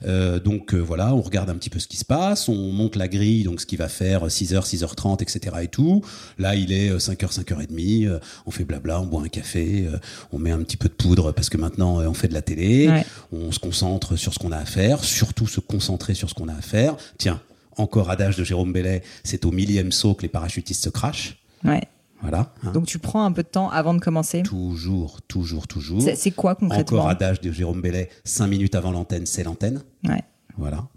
[0.06, 2.96] Euh, donc euh, voilà, on regarde un petit peu ce qui se passe, on monte
[2.96, 5.56] la grille, donc ce qui va faire 6h, 6h30, etc.
[5.62, 6.02] et tout.
[6.38, 9.96] Là, il est euh, 5h, 5h30, euh, on fait blabla, on boit un café, euh,
[10.32, 12.42] on met un petit peu de poudre parce que maintenant euh, on fait de la
[12.42, 13.04] télé, Ouais.
[13.32, 16.48] on se concentre sur ce qu'on a à faire, surtout se concentrer sur ce qu'on
[16.48, 16.96] a à faire.
[17.18, 17.40] Tiens,
[17.76, 21.38] encore adage de Jérôme Bellet, c'est au millième saut que les parachutistes se crachent.
[21.64, 21.82] Ouais.
[22.22, 22.52] Voilà.
[22.64, 22.72] hein.
[22.72, 24.42] Donc tu prends un peu de temps avant de commencer?
[24.42, 26.02] Toujours, toujours, toujours.
[26.16, 26.98] C'est quoi concrètement?
[27.00, 29.82] Encore adage de Jérôme Bellet, 5 minutes avant l'antenne, c'est l'antenne.
[30.08, 30.22] Ouais.
[30.58, 30.88] Voilà.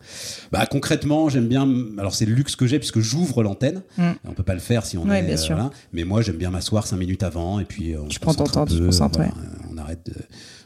[0.53, 1.67] Bah concrètement, j'aime bien.
[1.97, 3.81] Alors c'est le luxe que j'ai puisque j'ouvre l'antenne.
[3.97, 4.11] Mm.
[4.29, 5.23] On peut pas le faire si on Ouais, est.
[5.23, 5.55] bien sûr.
[5.57, 5.71] voilà.
[5.91, 8.33] Mais moi, j'aime bien m'asseoir cinq minutes avant et puis euh, on Tu se prends
[8.33, 9.37] ton temps, tu te concentres, voilà, ouais.
[9.37, 10.13] euh, On arrête de.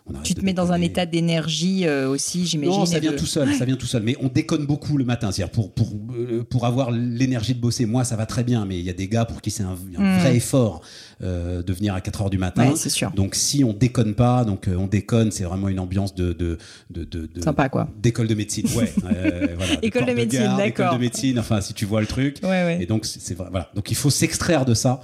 [0.05, 2.73] On Tu te mets dans un état d'énergie euh, aussi, j'imagine.
[2.79, 4.03] Non, ça vient de- tout seul, ça vient tout seul.
[4.03, 5.31] Mais on déconne beaucoup le matin.
[5.31, 7.85] C'est-à-dire pour pour euh, pour avoir l'énergie de bosser.
[7.85, 9.77] Moi, ça va très bien, mais il y a des gars pour qui c'est un,
[9.97, 10.19] un Mm.
[10.19, 10.81] vrai effort
[11.21, 12.69] euh, de venir à 4 heures du matin.
[12.69, 13.11] Ouais, c'est sûr.
[13.11, 16.57] Donc si on déconne pas, donc euh, on déconne, c'est vraiment une ambiance de de
[16.89, 17.89] de, de, de- Sympa quoi.
[18.01, 18.65] d'école de médecine.
[18.75, 18.91] Ouais.
[18.97, 20.65] voilà, École de médecine, d'accord.
[20.87, 21.39] École de médecine.
[21.39, 22.37] Enfin, si tu vois le truc.
[22.43, 22.77] Ouais, ouais.
[22.81, 23.35] Et donc c'est.
[23.35, 23.69] Voilà.
[23.75, 24.99] Donc il faut s'extraire de ça.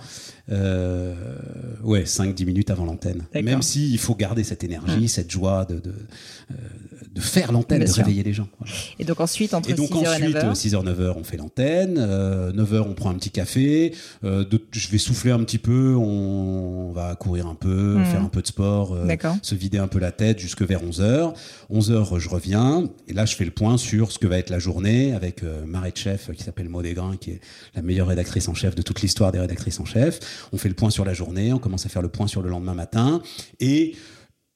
[0.51, 1.13] Euh,
[1.83, 3.23] ouais, 5-10 minutes avant l'antenne.
[3.35, 5.93] Même si il faut garder cette énergie, cette joie de de,
[7.13, 7.97] de faire l'antenne, de sûr.
[8.03, 8.47] réveiller les gens.
[8.59, 8.73] Voilà.
[8.97, 10.53] Et donc ensuite, entre Et donc 6h et ensuite, 9h.
[10.55, 11.95] 6h, 9h, on fait l'antenne.
[11.99, 13.93] Euh, 9h, on prend un petit café.
[14.23, 15.93] Euh, de- je vais souffler un petit peu.
[16.01, 18.05] On va courir un peu, Mhm.
[18.05, 19.05] faire un peu de sport, euh,
[19.41, 21.33] se vider un peu la tête jusque vers 11h.
[21.69, 22.85] 11h, je reviens.
[23.07, 25.65] Et là, je fais le point sur ce que va être la journée avec euh,
[25.65, 27.41] Marie de chef qui s'appelle Maud Desgrains, qui est
[27.75, 30.19] la meilleure rédactrice en chef de toute l'histoire des rédactrices en chef.
[30.51, 31.53] On fait le point sur la journée.
[31.53, 33.21] On commence à faire le point sur le lendemain matin.
[33.59, 33.95] Et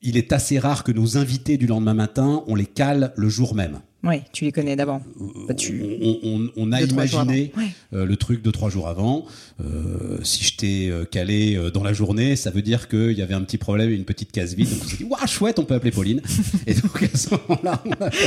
[0.01, 3.55] il est assez rare que nos invités du lendemain matin, on les cale le jour
[3.55, 3.79] même.
[4.05, 5.01] Oui, tu les connais d'avant.
[5.47, 7.53] Bah, tu- On, on- on a Deux, imaginé.
[7.55, 7.67] Ouais.
[7.93, 9.25] euh, le truc deux trois jours avant.
[9.63, 13.21] Euh, si je t'ai euh, calé euh, dans la journée, ça veut dire qu'il y
[13.21, 14.69] avait un petit problème, une petite case vide.
[14.69, 16.21] Donc on s'est dit, waouh, chouette, on peut appeler Pauline.
[16.67, 17.81] Et donc à ce moment-là,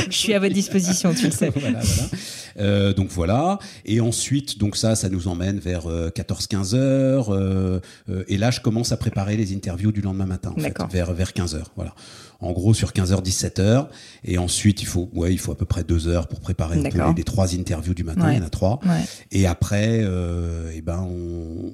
[0.09, 1.49] Je suis à votre disposition, tu le sais.
[1.55, 2.09] voilà, voilà.
[2.59, 3.59] Euh, donc voilà.
[3.85, 7.29] Et ensuite, donc ça, ça nous emmène vers 14-15 heures.
[7.29, 10.73] euh, euh, et là, je commence à préparer les interviews du lendemain matin, en fait,
[10.91, 11.71] vers vers 15 heures.
[11.75, 11.93] Voilà.
[12.39, 13.87] En gros, sur 15h, 17h.
[14.23, 16.83] Et ensuite, il faut, ouais, il faut à peu près deux heures pour préparer un
[16.83, 17.09] peu D'accord.
[17.09, 18.27] les, les trois interviews du matin.
[18.27, 18.35] Ouais.
[18.35, 18.79] Il y en a trois.
[18.85, 19.03] Ouais.
[19.31, 21.73] Et après, euh, eh ben, on,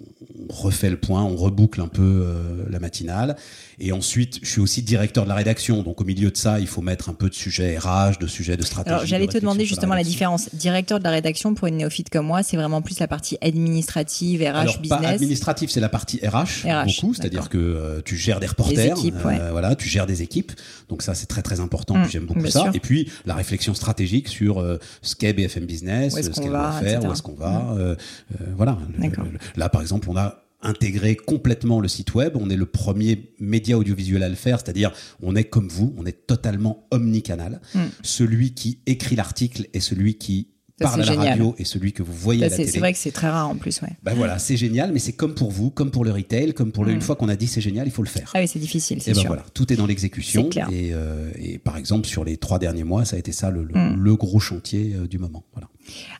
[0.49, 3.35] refait le point, on reboucle un peu euh, la matinale.
[3.79, 5.81] Et ensuite, je suis aussi directeur de la rédaction.
[5.83, 8.55] Donc, au milieu de ça, il faut mettre un peu de sujets RH, de sujets
[8.55, 8.93] de stratégie.
[8.93, 10.49] Alors, j'allais de te demander justement la différence.
[10.53, 14.41] Directeur de la rédaction pour une néophyte comme moi, c'est vraiment plus la partie administrative,
[14.41, 15.15] RH, Alors, pas business.
[15.15, 19.25] administratif, c'est la partie RH, RH, beaucoup, c'est-à-dire que euh, tu gères des reporters, équipes,
[19.25, 19.39] ouais.
[19.51, 20.52] voilà, tu gères des équipes,
[20.89, 22.61] donc ça c'est très très important, Mm, j'aime beaucoup ça.
[22.63, 22.71] sûr.
[22.75, 26.51] Et puis la réflexion stratégique sur euh, ce qu'est BFM Business, est-ce ce qu'on qu'elle
[26.51, 27.07] va, faire, etc.
[27.07, 27.95] où est-ce qu'on va, euh,
[28.41, 28.77] euh, voilà.
[28.97, 29.25] Le- D'accord.
[29.25, 33.33] le- là par exemple, on a intégré complètement le site web, on est le premier
[33.39, 37.59] média audiovisuel à le faire, c'est-à-dire on est comme vous, on est totalement omnicanal.
[37.75, 37.79] Mm.
[38.01, 40.47] Celui qui écrit l'article et celui qui
[40.83, 41.29] parle à la génial.
[41.29, 42.71] radio et celui que vous voyez Ça, à la c'est télé.
[42.71, 43.89] c'est vrai que c'est très rare en plus, ouais.
[44.03, 46.85] Ben voilà, c'est génial, mais c'est comme pour vous, comme pour le retail, comme pour
[46.85, 46.91] le.
[46.91, 46.95] Mm.
[46.95, 48.31] Une fois qu'on a dit c'est génial, il faut le faire.
[48.35, 49.27] Ah oui, c'est difficile, et ben sûr.
[49.27, 50.49] voilà, tout est dans l'exécution.
[50.71, 53.63] Et, euh, et par exemple, sur les trois derniers mois, ça a été ça le,
[53.63, 53.95] le- Mm.
[53.97, 55.43] le gros chantier euh, du moment.
[55.53, 55.67] Voilà.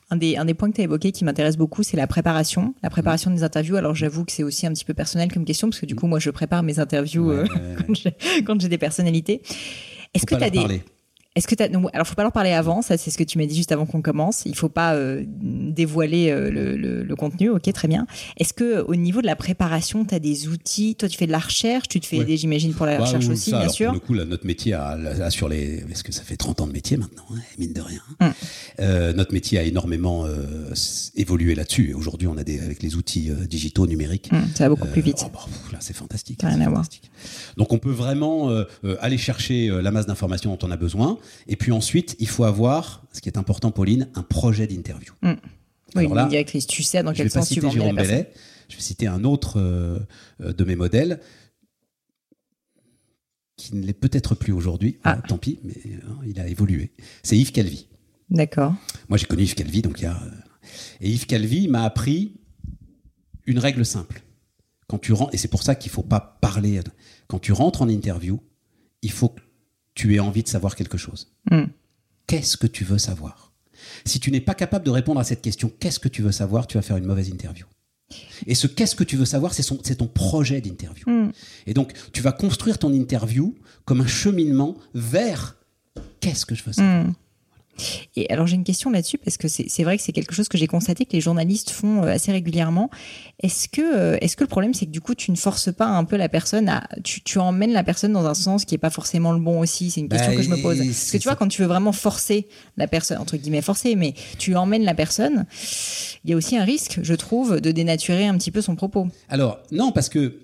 [0.09, 2.73] Un des, un des points que tu as évoqué qui m'intéresse beaucoup, c'est la préparation.
[2.83, 3.35] La préparation Mm.
[3.35, 3.75] des interviews.
[3.77, 6.07] Alors, j'avoue que c'est aussi un petit peu personnel comme question, parce que du coup,
[6.07, 9.41] moi, je prépare mes interviews Ouais, euh, ouais, quand j'ai- des personnalités.
[10.13, 10.59] Est-ce que tu as des.
[10.59, 10.81] parler.
[11.35, 13.47] Est-ce que tu alors faut pas leur parler avant, ça c'est ce que tu m'as
[13.47, 14.43] dit juste avant qu'on commence.
[14.45, 18.05] Il faut pas euh, dévoiler euh, le, le- le contenu, ok, très bien.
[18.37, 20.95] Est-ce que au niveau de la préparation, tu as des outils?
[20.95, 22.25] Toi, tu fais de la recherche, tu te fais Ouais.
[22.25, 23.85] des, j'imagine, pour la Bah, recherche aussi, ça, bien alors, sûr.
[23.87, 26.61] Pour le coup, là, notre métier a, a sur les, parce que ça fait 30
[26.61, 28.01] ans de métier maintenant, hein, mine de rien.
[28.19, 28.25] Mm.
[28.81, 30.71] Euh, notre métier a énormément euh,
[31.15, 31.89] évolué là-dessus.
[31.89, 34.87] Et aujourd'hui, on a des, avec les outils euh, digitaux, numériques, Hum, ça va beaucoup
[34.87, 35.23] plus Euh, vite.
[35.25, 36.41] oh, bah, pff, là, c'est fantastique.
[36.43, 36.83] Rien à voir.
[37.57, 40.77] Donc, on peut vraiment euh, euh, aller chercher euh, la masse d'informations dont on a
[40.77, 41.17] besoin.
[41.47, 45.13] Et puis ensuite, il faut avoir, ce qui est important, Pauline, un projet d'interview.
[45.95, 46.67] Oui, Alors une directrice.
[46.67, 47.95] Tu sais dans je quel sens tu vas la Jérôme.
[47.95, 48.31] Bellet.
[48.69, 49.99] Je vais citer un autre euh,
[50.39, 51.19] de mes modèles
[53.55, 54.97] qui ne l'est peut-être plus aujourd'hui.
[55.03, 55.19] Ah.
[55.27, 56.91] Tant pis, mais euh, il a évolué.
[57.21, 57.87] C'est Yves Calvi.
[58.29, 58.73] D'accord.
[59.09, 60.19] Moi, j'ai connu Yves Calvi, donc il y a.
[61.01, 62.39] Et Yves Calvi m'a appris
[63.45, 64.23] une règle simple.
[64.87, 66.81] Quand tu rentres, et c'est pour ça qu'il faut pas parler.
[67.27, 68.39] Quand tu rentres en interview,
[69.01, 69.41] il faut que
[69.95, 71.33] tu aies envie de savoir quelque chose.
[71.51, 71.69] Hum.
[72.27, 73.53] Qu'est-ce que tu veux savoir?
[74.05, 76.67] Si tu n'es pas capable de répondre à cette question, qu'est-ce que tu veux savoir,
[76.67, 77.65] tu vas faire une mauvaise interview.
[78.45, 81.09] Et ce qu'est-ce que tu veux savoir, c'est ton projet d'interview.
[81.09, 81.31] Mm.
[81.67, 83.55] Et donc, tu vas construire ton interview
[83.85, 85.57] comme un cheminement vers
[86.19, 87.05] qu'est-ce que je veux savoir.
[87.05, 87.13] Mm.
[88.15, 90.57] Et alors j'ai une question là-dessus parce que c'est vrai que c'est quelque chose que
[90.57, 92.89] j'ai constaté que les journalistes font euh, assez régulièrement.
[93.41, 95.85] Est-ce que euh, est-ce que le problème c'est que du coup tu ne forces pas
[95.87, 98.79] un peu la personne à tu, tu emmènes la personne dans un sens qui est
[98.79, 99.91] pas forcément le bon aussi?
[99.91, 100.77] C'est une question Bah, que je me pose.
[100.77, 102.47] Parce que tu vois quand tu veux vraiment forcer
[102.77, 105.45] la personne entre guillemets forcer, mais tu emmènes la personne,
[106.23, 109.07] il y a aussi un risque, je trouve, de dénaturer un petit peu son propos.
[109.29, 110.39] Alors, non, parce que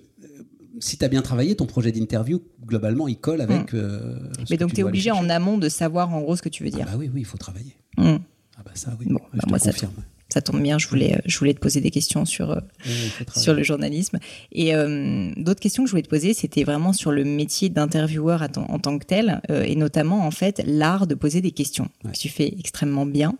[0.80, 3.72] si tu as bien travaillé, ton projet d'interview, globalement, il colle avec.
[3.74, 4.44] euh, Mm.
[4.50, 6.64] mais que donc tu es obligé en amont de savoir en gros ce que tu
[6.64, 6.86] veux Ah dire.
[6.86, 7.76] bah oui, oui, il faut travailler.
[7.96, 8.16] Mm.
[8.58, 9.06] Ah bah ça, oui.
[9.08, 9.92] Bon, bah je moi, te confirme.
[9.94, 10.02] Ça
[10.40, 12.92] tombe bien, je voulais, je voulais te poser des questions sur, euh, Oui,
[13.36, 14.18] sur le journalisme.
[14.52, 18.42] Et euh, d'autres questions que je voulais te poser, c'était vraiment sur le métier d'intervieweur
[18.68, 22.12] en tant que tel, euh, et notamment en fait l'art de poser des questions Ouais.
[22.12, 23.34] que tu fais extrêmement bien.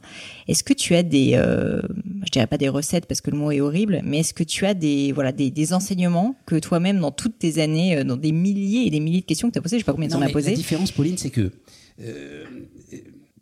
[0.48, 1.80] Est-ce que tu as des, euh,
[2.24, 4.66] je dirais pas des recettes parce que le mot est horrible, mais est-ce que tu
[4.66, 8.86] as des voilà des, des enseignements que toi-même dans toutes tes années, dans des milliers
[8.86, 10.22] et des milliers de questions que tu as posées, je sais pas combien tu en
[10.22, 11.52] as mais La différence, Pauline, c'est que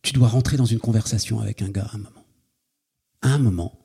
[0.02, 2.17] tu dois rentrer dans une conversation avec un gars à un moment.
[3.22, 3.78] À un moment,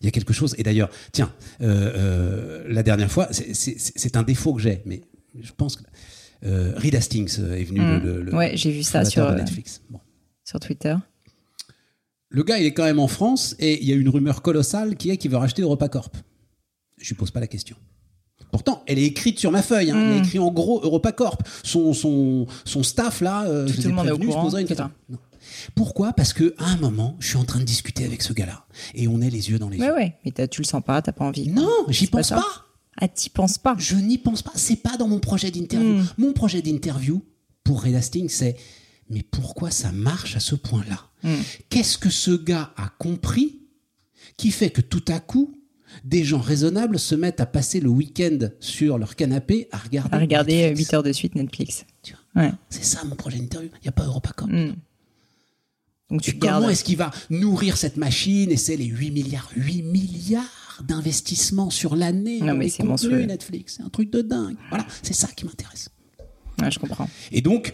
[0.00, 0.54] il y a quelque chose.
[0.58, 1.32] Et d'ailleurs, tiens,
[1.62, 5.00] euh, euh, la dernière fois, c'est- un défaut que j'ai, mais
[5.40, 5.82] je pense que
[6.44, 7.80] euh, Reed Hastings est venu.
[7.80, 8.02] Mm.
[8.04, 9.80] Le, le- Ouais, j'ai vu ça sur, euh, Netflix.
[9.88, 10.00] Bon.
[10.44, 10.94] Sur Twitter.
[12.28, 14.96] Le gars, il est quand même en France et il y a une rumeur colossale
[14.96, 16.16] qui est qu'il veut racheter EuropaCorp.
[17.00, 17.76] Je lui pose pas la question.
[18.50, 19.90] Pourtant, elle est écrite sur ma feuille.
[19.90, 19.96] hein.
[20.00, 20.24] Il y a Mm.
[20.24, 21.42] écrit en gros EuropaCorp.
[21.62, 24.42] Son, son, son staff, là, euh, Tout- je tout le monde est au je courant,
[24.44, 24.90] poserai une question.
[25.08, 25.18] Non.
[25.74, 26.12] Pourquoi?
[26.12, 29.08] Parce que à un moment, je suis en train de discuter avec ce gars-là et
[29.08, 29.94] on est les yeux dans les Ouais, yeux.
[29.94, 30.14] ouais.
[30.24, 31.48] Mais tu le sens pas, t'as pas envie.
[31.48, 32.44] Non, j'y pas pense pas.
[33.00, 33.74] Ah, t'y penses pas.
[33.78, 34.52] Je n'y pense pas.
[34.54, 35.94] C'est pas dans mon projet d'interview.
[35.94, 36.06] Mm.
[36.18, 37.24] Mon projet d'interview
[37.64, 38.56] pour Red Hastings, c'est
[39.10, 41.00] mais pourquoi ça marche à ce point-là?
[41.22, 41.34] Mm.
[41.70, 43.60] Qu'est-ce que ce gars a compris
[44.36, 45.54] qui fait que tout à coup,
[46.04, 50.16] des gens raisonnables se mettent à passer le week-end sur leur canapé à regarder.
[50.16, 51.84] À regarder Netflix 8 heures de suite Netflix.
[52.34, 52.52] Ouais.
[52.70, 53.70] C'est ça mon projet d'interview.
[53.80, 54.50] Il n'y a pas EuropaCorp.
[54.50, 54.74] Mm.
[56.10, 59.50] Donc tu Et comment est-ce qu'il va nourrir cette machine Et c'est les 8 milliards,
[59.56, 63.24] 8 milliards d'investissements sur l'année Non, mais c'est monstrueux.
[63.24, 63.74] Netflix?
[63.76, 64.56] C'est un truc de dingue.
[64.68, 65.88] Voilà, c'est ça qui m'intéresse.
[66.60, 67.08] Ouais, je comprends.
[67.32, 67.72] Et donc,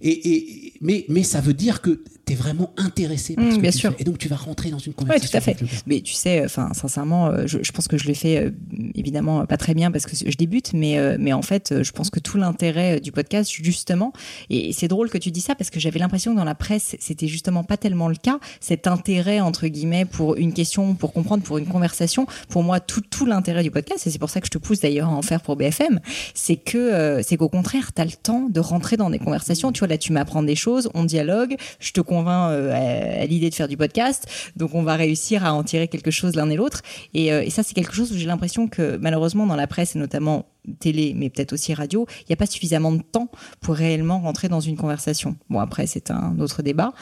[0.00, 3.56] et, et, mais, mais ça veut dire que tu es vraiment intéressé par Mm, ce
[3.56, 3.90] que bien tu sûr.
[3.92, 4.00] fais.
[4.02, 5.28] Et donc, tu vas rentrer dans une conversation.
[5.30, 5.60] tout à fait.
[5.60, 5.66] le.
[5.86, 8.50] Mais tu sais, enfin, sincèrement, euh, je, je pense que je l'ai fait euh,
[8.94, 12.10] évidemment pas très bien parce que je débute, mais euh, mais en fait, je pense
[12.10, 14.12] que tout l'intérêt du podcast, justement,
[14.50, 16.96] et c'est drôle que tu dis ça parce que j'avais l'impression que dans la presse,
[17.00, 18.38] c'était justement pas tellement le cas.
[18.60, 23.02] Cet intérêt entre guillemets pour une question, pour comprendre, pour une conversation, pour moi, tout
[23.02, 25.22] tout l'intérêt du podcast, et c'est pour ça que je te pousse d'ailleurs à en
[25.22, 26.00] faire pour BFM,
[26.34, 29.72] c'est que euh, c'est qu'au contraire, tu as le temps de rentrer dans des conversations.
[29.72, 33.26] Tu vois, là, tu m'apprends des choses, on dialogue, je te convainc euh, à, à
[33.26, 36.48] l'idée de faire du podcast, donc on va réussir à en tirer quelque chose l'un
[36.50, 36.80] et l'autre.
[37.14, 39.96] Et, euh, et ça, c'est quelque chose où j'ai l'impression que malheureusement dans la presse
[39.96, 40.46] et notamment
[40.80, 43.28] télé, mais peut-être aussi radio, il n'y a pas suffisamment de temps
[43.60, 45.36] pour réellement rentrer dans une conversation.
[45.50, 46.92] Bon, après, c'est un autre débat.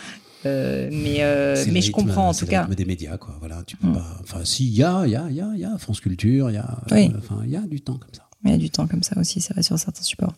[0.44, 2.64] Euh, mais euh, C'est mais je comprends en c'est tout le cas.
[2.66, 3.36] des médias, quoi.
[3.38, 3.92] Voilà, tu peux Mm.
[3.94, 4.06] pas.
[4.22, 6.00] Enfin, si, il y a, il y a, il y a, il y a France
[6.00, 6.78] Culture, il y a.
[6.90, 7.12] Oui.
[7.16, 8.22] Enfin, il y a du temps comme ça.
[8.44, 10.34] Il y a du temps comme ça aussi, ça va sur certains supports.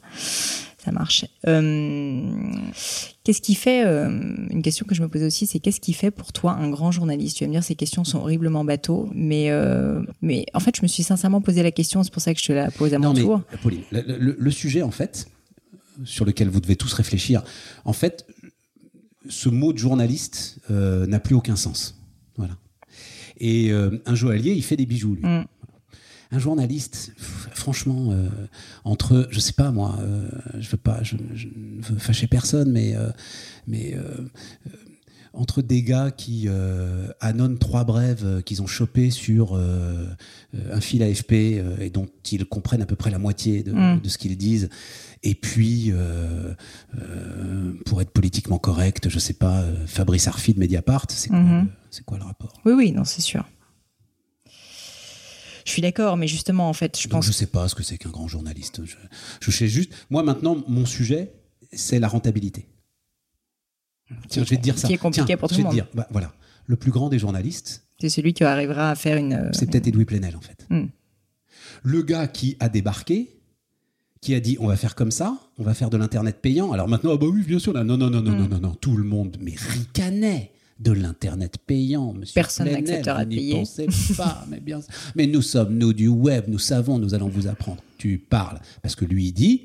[0.84, 1.24] Ça marche.
[1.46, 2.30] Euh,
[3.24, 4.08] qu'est-ce qui fait, euh,
[4.50, 6.90] une question que je me posais aussi, c'est qu'est-ce qui fait pour toi un grand
[6.92, 7.38] journaliste?
[7.38, 10.82] Tu vas me dire, ces questions sont horriblement bateaux, mais, euh, mais en fait, je
[10.82, 12.98] me suis sincèrement posé la question, c'est pour ça que je te la pose à
[12.98, 13.40] mon mais tour.
[13.62, 15.26] Pauline, le, le- le sujet, en fait,
[16.04, 17.42] sur lequel vous devez tous réfléchir,
[17.86, 18.26] en fait,
[19.28, 21.98] ce mot de journaliste n'a plus aucun sens.
[22.36, 22.58] Voilà.
[23.40, 25.24] Et un joaillier, il fait des bijoux, lui.
[25.24, 25.44] Mm.
[26.34, 28.28] Un journaliste, franchement, euh,
[28.84, 30.28] entre, je sais pas moi, euh,
[30.58, 33.10] je veux pas, je, je ne veux fâcher personne, mais, euh,
[33.68, 33.96] mais
[35.32, 36.48] entre des gars qui
[37.20, 41.32] annonnent trois brèves qu'ils ont chopées sur un fil AFP
[41.80, 44.00] et dont ils comprennent à peu près la moitié de, Mm.
[44.00, 44.68] de ce qu'ils disent,
[45.22, 46.52] et puis, euh,
[47.00, 51.62] euh, pour être politiquement correct, je sais pas, Fabrice Arfi de Mediapart, c'est quoi, Mhm.
[51.64, 52.52] le- c'est quoi le rapport?
[52.64, 53.44] Oui, oui, non, c'est sûr.
[55.64, 57.82] Je suis d'accord, mais justement, en fait, je Donc pense je sais pas ce que
[57.82, 58.84] c'est qu'un grand journaliste.
[58.84, 58.96] Je,
[59.40, 59.92] je sais juste.
[60.10, 61.32] Moi maintenant, mon sujet,
[61.72, 62.68] c'est la rentabilité.
[64.28, 64.86] Tiens, je vais te dire ça.
[64.88, 65.86] qui est compliqué Tiens, pour tout je le vais te monde.
[65.86, 66.32] dire, bah, voilà,
[66.66, 69.32] le plus grand des journalistes, c'est celui qui arrivera à faire une.
[69.32, 70.66] euh, c'est peut-être Edoui Plenel en fait.
[70.68, 70.86] Mm.
[71.82, 73.40] Le gars qui a débarqué,
[74.20, 76.72] qui a dit on va faire comme ça, on va faire de l'internet payant.
[76.72, 78.38] Alors maintenant, ah bah oui, bien sûr, là, non, non, non, non, Mm.
[78.38, 82.34] non, non, non, tout le monde, mais ricanait de l'internet payant, monsieur.
[82.34, 83.54] Personne n'acceptera de n'y payer.
[83.54, 84.80] pensez pas, mais bien,
[85.14, 87.82] mais nous sommes nous du web, nous savons, nous allons vous apprendre.
[87.98, 89.62] Tu parles parce que lui il dit,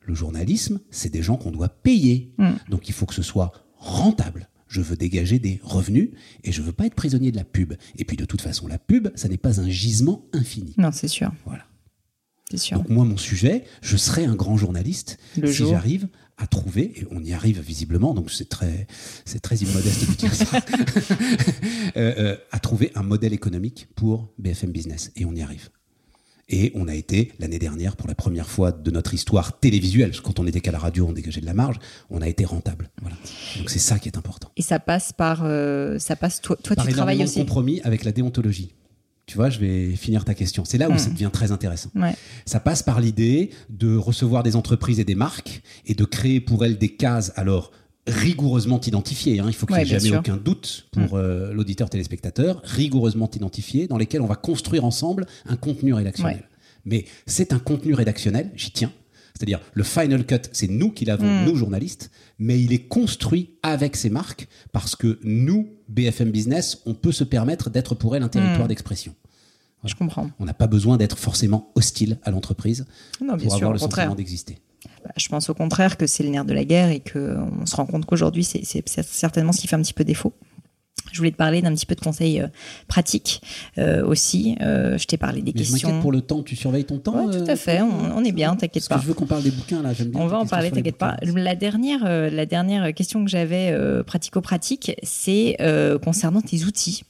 [0.00, 2.50] le journalisme, c'est des gens qu'on doit payer, Mm.
[2.70, 4.48] donc il faut que ce soit rentable.
[4.66, 6.10] Je veux dégager des revenus
[6.44, 7.74] et je veux pas être prisonnier de la pub.
[7.96, 10.74] Et puis de toute façon, la pub, ça n'est pas un gisement infini.
[10.76, 11.30] Non, c'est sûr.
[11.46, 11.64] Voilà.
[12.50, 12.76] C'est sûr.
[12.78, 16.08] Donc moi, mon sujet, je serai un grand journaliste Le si j'arrive
[16.38, 18.86] à trouver, et on y arrive visiblement, donc c'est très,
[19.24, 20.58] c'est très immodeste de dire ça,
[21.96, 25.10] euh, euh, à trouver un modèle économique pour BFM Business.
[25.16, 25.68] Et on y arrive.
[26.50, 30.20] Et on a été, l'année dernière, pour la première fois de notre histoire télévisuelle, parce
[30.20, 31.76] que quand on était qu'à la radio, on dégageait de la marge,
[32.08, 32.88] on a été rentable.
[33.02, 33.16] Voilà.
[33.58, 34.50] Donc c'est ça qui est important.
[34.56, 35.42] Et ça passe par.
[35.44, 36.40] euh, ça passe.
[36.40, 37.38] Toi, toi Par tu travailles aussi.
[37.40, 38.74] compromis avec la déontologie.
[39.28, 40.64] Tu vois, je vais finir ta question.
[40.64, 40.98] C'est là où Hmm.
[40.98, 41.90] ça devient très intéressant.
[41.94, 42.14] Ouais.
[42.46, 46.64] Ça passe par l'idée de recevoir des entreprises et des marques et de créer pour
[46.64, 47.70] elles des cases, alors
[48.06, 49.38] rigoureusement identifiées.
[49.40, 49.44] hein.
[49.48, 50.18] Il faut qu'il n'y Ouais, ait jamais sûr.
[50.20, 55.56] aucun doute pour euh, l'auditeur téléspectateur, rigoureusement identifiées, dans lesquelles on va construire ensemble un
[55.56, 56.36] contenu rédactionnel.
[56.36, 56.44] Ouais.
[56.86, 58.90] Mais c'est un contenu rédactionnel, j'y tiens.
[59.38, 61.44] C'est-à-dire, le final cut, c'est nous qui l'avons, Mm.
[61.46, 62.10] nous journalistes,
[62.40, 67.22] mais il est construit avec ces marques parce que nous, BFM Business, on peut se
[67.22, 68.68] permettre d'être pour elles un territoire Mm.
[68.68, 69.14] d'expression.
[69.84, 70.28] Je comprends.
[70.40, 72.84] On n'a pas besoin d'être forcément hostile à l'entreprise
[73.20, 74.58] bien pour sûr, avoir le sentiment d'exister.
[75.04, 77.76] Bah, Je pense au contraire que c'est le nerf de la guerre et qu'on se
[77.76, 80.32] rend compte qu'aujourd'hui, c'est certainement ce qui fait un petit peu défaut.
[81.18, 82.46] Je voulais te parler d'un petit peu de conseils euh,
[82.86, 83.42] pratiques
[83.76, 84.54] euh, aussi.
[84.60, 85.88] Euh, je t'ai parlé des Mais je questions.
[85.88, 88.30] m'inquiète pour le temps, tu surveilles ton temps Ouais, tout à fait, on, on est
[88.30, 88.94] bien, t'inquiète pas.
[88.94, 90.20] que je veux qu'on parle des bouquins là, j'aime bien.
[90.20, 91.16] On va en parler, t'inquiète pas.
[91.22, 95.56] La dernière, la dernière question que j'avais pratico-pratique, c'est
[96.04, 97.02] concernant tes outils.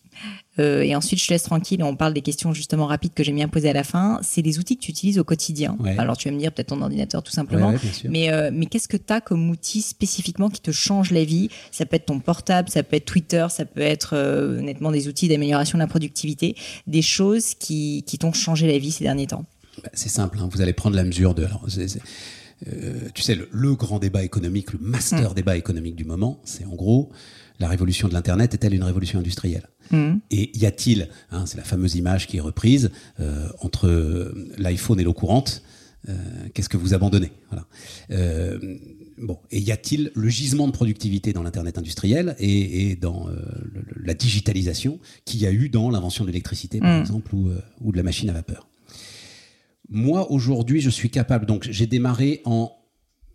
[0.59, 3.23] Euh, et ensuite, je te laisse tranquille et on parle des questions justement rapides que
[3.23, 4.19] j'ai bien posées à la fin.
[4.23, 5.77] C'est les outils que tu utilises au quotidien.
[5.79, 5.95] Ouais.
[5.99, 7.71] Alors, tu vas me dire peut-être ton ordinateur tout simplement.
[7.71, 7.79] ouais.
[8.09, 11.49] Mais, euh, mais qu'est-ce que tu as comme outil spécifiquement qui te change la vie?
[11.71, 15.07] Ça peut être ton portable, ça peut être Twitter, ça peut être euh, honnêtement des
[15.07, 16.57] outils d'amélioration de la productivité,
[16.89, 19.45] des choses qui, qui t'ont changé la vie ces derniers temps.
[19.83, 21.45] Bah, c'est simple, hein, vous allez prendre la mesure de.
[21.45, 21.65] alors,
[22.67, 24.87] euh, tu sais, le, le grand débat économique, le Mm.
[24.91, 27.11] master débat économique du moment, c'est en gros
[27.59, 30.21] la révolution de l'Internet est-elle une révolution industrielle Mhm.
[30.31, 32.91] Et y a-t-il, hein, c'est la fameuse image qui est reprise,
[33.21, 35.63] euh, entre l'iPhone et l'eau courante,
[36.11, 36.15] euh,
[36.53, 37.33] qu'est-ce que vous abandonnez?
[37.51, 37.67] Voilà.
[38.11, 38.59] Euh,
[39.21, 43.33] Bon, et y a-t-il le gisement de productivité dans l'internet industriel et, et dans euh,
[43.65, 47.01] le- la digitalisation qu'il y a eu dans l'invention de l'électricité, par Mm.
[47.01, 48.69] exemple, ou, euh, ou de la machine à vapeur?
[49.89, 51.47] Moi, aujourd'hui, je suis capable.
[51.47, 52.71] Donc, j'ai démarré en.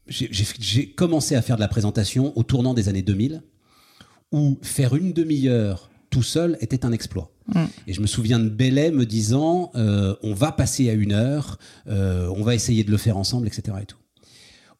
[0.07, 3.41] j'ai commencé à faire de la présentation au tournant des années 2000,
[4.34, 7.31] où faire une demi-heure tout seul était un exploit.
[7.47, 7.63] Mm.
[7.88, 11.57] Et je me souviens de Bellet me disant euh, on va passer à une heure,
[11.88, 13.77] euh, on va essayer de le faire ensemble, etc.
[13.81, 13.97] Et tout.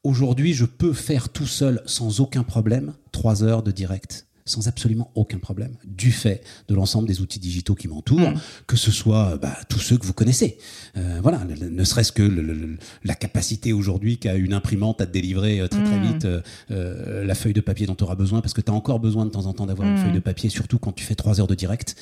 [0.04, 5.12] Aujourd'hui, je peux faire tout seul, sans aucun problème, trois heures de direct, sans absolument
[5.16, 8.40] aucun problème, du fait de l'ensemble des outils digitaux qui m'entourent, Mm.
[8.68, 10.58] que ce soit bah, tous ceux que vous connaissez.
[10.98, 15.06] Euh, voilà, le- le- ne serait-ce que le- la capacité aujourd'hui qu'a une imprimante à
[15.06, 16.04] te délivrer euh, très très Mm.
[16.14, 16.28] vite
[16.72, 19.26] euh, la feuille de papier dont tu auras besoin, parce que tu as encore besoin
[19.26, 20.04] de temps en temps d'avoir une Mm.
[20.04, 21.96] feuille de papier, surtout quand tu fais trois heures de direct.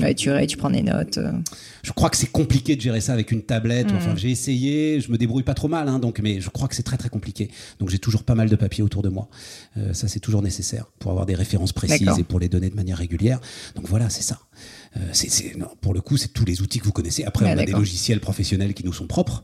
[0.00, 1.18] Ouais, tu, tu prends des notes.
[1.82, 3.88] je crois que c'est compliqué de gérer ça avec une tablette.
[3.92, 6.74] Enfin, j'ai essayé, je me débrouille pas trop mal, hein, donc, mais je crois que
[6.74, 7.50] c'est très très compliqué.
[7.78, 9.28] Donc j'ai toujours pas mal de papier autour de moi.
[9.92, 12.98] Ça, c'est toujours nécessaire pour avoir des références précises et pour les donner de manière
[12.98, 13.40] régulière.
[13.74, 14.40] Donc voilà, c'est ça.
[14.96, 17.24] Euh, c'est, c'est- non, pour le coup, c'est tous les outils que vous connaissez.
[17.24, 19.42] Après, Ouais, on a des logiciels professionnels qui nous sont propres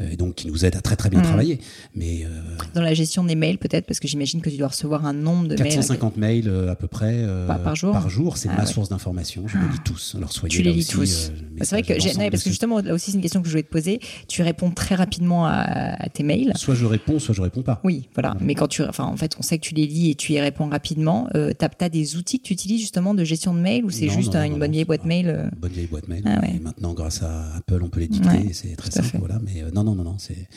[0.00, 1.24] euh, et donc qui nous aident à très très bien Mhm.
[1.26, 1.58] travailler.
[1.94, 2.28] Mais euh,
[2.74, 5.48] Dans la gestion des mails, peut-être, parce que j'imagine que tu dois recevoir un nombre
[5.48, 5.64] de mails.
[5.64, 8.66] 450 mails à peu près Par- par jour c'est Ah ma ouais.
[8.72, 9.48] source d'information.
[9.48, 10.14] Je les lis tous.
[10.16, 11.30] Alors soyez Tu les lis tous.
[11.58, 13.46] Bah, c'est vrai que j'ai- non, parce que justement, là aussi, c'est une question que
[13.48, 14.00] je voulais te poser.
[14.28, 16.52] Tu réponds très rapidement à, à tes mails.
[16.56, 17.80] Soit je réponds, soit je réponds pas.
[17.84, 18.36] Oui, voilà.
[18.40, 20.40] Mais quand tu, enfin, en fait, on sait que tu les lis et tu y
[20.40, 21.28] réponds rapidement.
[21.34, 24.06] Euh, t'as, t'as des outils que tu utilises justement de gestion de mail ou c'est
[24.06, 26.22] Non, juste non, une bonne vieille c'est boîte pas- mail euh, Bonne vieille boîte mail.
[26.26, 26.56] Ah ouais.
[26.56, 28.28] Et maintenant, grâce à Apple, on peut les dicter.
[28.28, 29.06] Ouais, c'est très simple.
[29.08, 29.18] fait.
[29.18, 29.40] Voilà.
[29.44, 30.48] Mais euh, non, non, non, non, c'est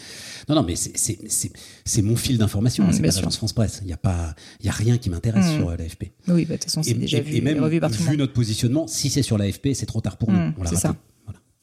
[0.49, 1.51] non, non, mais c'est c'est c'est
[1.83, 2.85] c'est mon fil d'information.
[2.85, 3.79] Mm, c'est pas l'agence France Presse.
[3.83, 5.57] Il y a pas, il y a rien qui m'intéresse Mm.
[5.57, 6.11] sur euh, l'AFP.
[6.27, 9.09] Oui, bah, de toute façon, c'est déjà et- vu et même vu notre positionnement, si
[9.09, 10.53] c'est sur l'AFP, c'est trop tard pour Mm, nous.
[10.59, 10.87] On l'a c'est raté.
[10.89, 10.95] ça.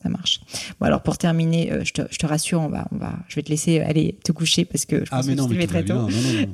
[0.02, 0.40] Ça marche.
[0.80, 3.36] Bon, alors pour terminer, euh, je, te, je te rassure, on va, on va, je
[3.36, 5.54] vais te laisser aller te coucher parce que je Ah pense mais que non, tu
[5.54, 6.08] mais très tôt.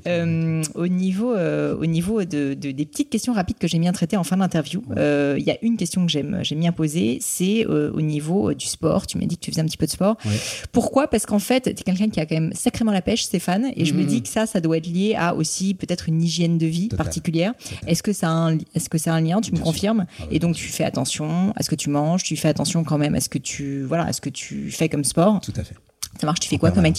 [0.06, 3.92] Euh, au niveau, euh, au niveau de, de- des petites questions rapides que j'aime bien
[3.92, 7.18] traiter en fin d'interview, euh, il y a une question que j'aime, j'aime bien poser,
[7.20, 9.06] c'est euh, au niveau euh, du sport.
[9.06, 10.16] Tu m'as dit que tu faisais un petit peu de sport.
[10.24, 10.32] Ouais.
[10.72, 11.08] Pourquoi?
[11.08, 13.84] Parce qu'en fait, tu es quelqu'un qui a quand même sacrément la pêche, Stéphane, et
[13.84, 14.06] je me Mhm.
[14.06, 17.04] dis que ça, ça doit être lié à aussi peut-être une hygiène de vie Total.
[17.04, 17.52] particulière.
[17.86, 19.40] Est-ce que ça a un, est-ce que ça a un lien?
[19.40, 20.06] Tu me Bien confirmes?
[20.18, 22.84] Ah ouais, Et donc tu fais attention à ce que tu manges, tu fais attention
[22.84, 25.40] quand même à ce que tu, voilà, ce que tu fais comme sport?
[25.40, 25.74] Tout à fait.
[26.20, 26.40] Ça marche.
[26.40, 26.98] Tu fais En quoi comme permanence.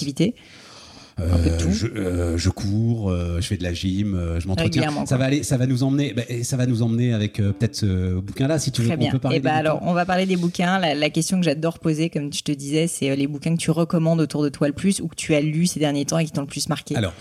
[1.22, 5.06] Euh, je, euh, je, cours, euh, je fais de la gym, je m'entretiens.
[5.06, 8.20] Ça va aller, ça va nous emmener, bah, ça va nous emmener avec peut-être ce
[8.20, 8.88] bouquin-là, si tu veux.
[8.88, 10.80] Très On parler et eh bah alors, on va parler des bouquins.
[10.80, 14.22] La, question que j'adore poser, comme je te disais, c'est les bouquins que tu recommandes
[14.22, 16.32] autour de toi le plus ou que tu as lu ces derniers temps et qui
[16.32, 16.96] t'ont le plus marqué?
[16.96, 17.14] Alors,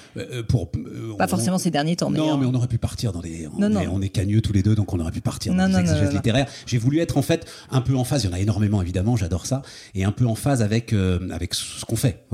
[0.49, 0.71] pour
[1.17, 2.11] pas forcément ces derniers temps.
[2.11, 3.49] Non, mais on aurait pu partir dans les.
[3.49, 5.67] On, non, est, on est cagneux tous les deux, donc on aurait pu partir dans
[5.67, 6.47] les exégèses littéraires.
[6.67, 8.25] J'ai voulu être en fait un peu en phase.
[8.25, 9.63] Il y en a énormément évidemment, j'adore ça,
[9.95, 12.25] et un peu en phase avec avec ce qu'on fait.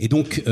[0.00, 0.42] Et donc,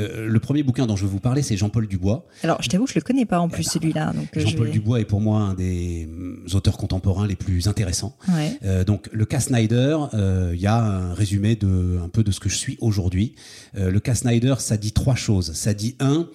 [0.00, 2.26] le premier bouquin dont je veux vous parler, c'est Jean-Paul Dubois.
[2.42, 4.12] Alors, je t'avoue, je le connais pas en plus ben, celui-là.
[4.36, 8.16] Euh, Jean-Paul Dubois est pour moi un des mm, auteurs contemporains les plus intéressants.
[8.64, 12.30] Euh, donc, le cas Snyder, euh, il y a un résumé de un peu de
[12.30, 13.34] ce que je suis aujourd'hui.
[13.74, 15.52] le cas Snyder, ça dit trois choses.
[15.52, 16.28] Ça dit un,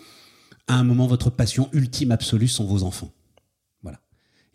[0.68, 3.12] à un moment, votre passion ultime absolue sont vos enfants.
[3.84, 4.00] Voilà.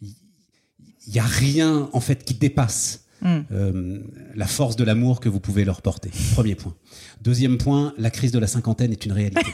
[0.03, 3.99] Il n'y a rien en fait qui dépasse Euh,
[4.35, 6.11] la force de l'amour que vous pouvez leur porter.
[6.35, 6.75] Premier point.
[7.21, 9.43] Deuxième point, la crise de la cinquantaine est une réalité.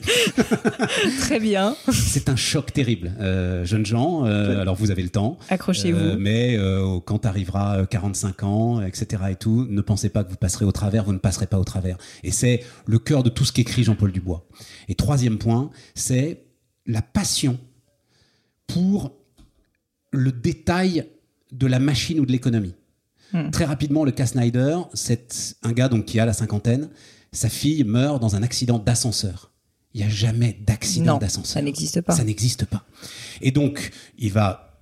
[1.20, 1.76] Très bien.
[1.92, 3.12] C'est un choc terrible.
[3.20, 5.38] Euh, jeunes gens, euh, alors vous avez le temps.
[5.48, 6.18] Accrochez-vous.
[6.18, 6.58] mais
[7.04, 9.22] quand arrivera 45 ans, etc.
[9.30, 11.64] et tout, ne pensez pas que vous passerez au travers, vous ne passerez pas au
[11.64, 11.96] travers.
[12.22, 14.46] Et c'est le cœur de tout ce qu'écrit Jean-Paul Dubois.
[14.88, 16.44] Et troisième point, c'est
[16.86, 17.58] la passion
[18.66, 19.12] pour
[20.12, 21.06] le détail
[21.52, 22.74] de la machine ou de l'économie.
[23.32, 23.50] Hmm.
[23.50, 26.88] Très rapidement, le cas Snyder, c'est un gars donc qui a la cinquantaine.
[27.32, 29.50] Sa fille meurt dans un accident d'ascenseur.
[29.94, 31.54] Il n'y a jamais d'accident d'ascenseur.
[31.54, 32.14] Ça n'existe pas.
[32.14, 32.84] Ça n'existe pas.
[33.40, 34.78] Et donc, il va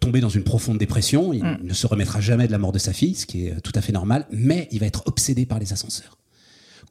[0.00, 1.32] tomber dans une profonde dépression.
[1.32, 1.58] Il hmm.
[1.62, 3.80] ne se remettra jamais de la mort de sa fille, ce qui est tout à
[3.80, 4.26] fait normal.
[4.30, 6.18] Mais il va être obsédé par les ascenseurs.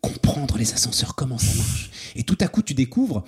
[0.02, 1.90] Comprendre les ascenseurs, comment ça marche.
[2.16, 3.24] Et tout à coup, tu découvres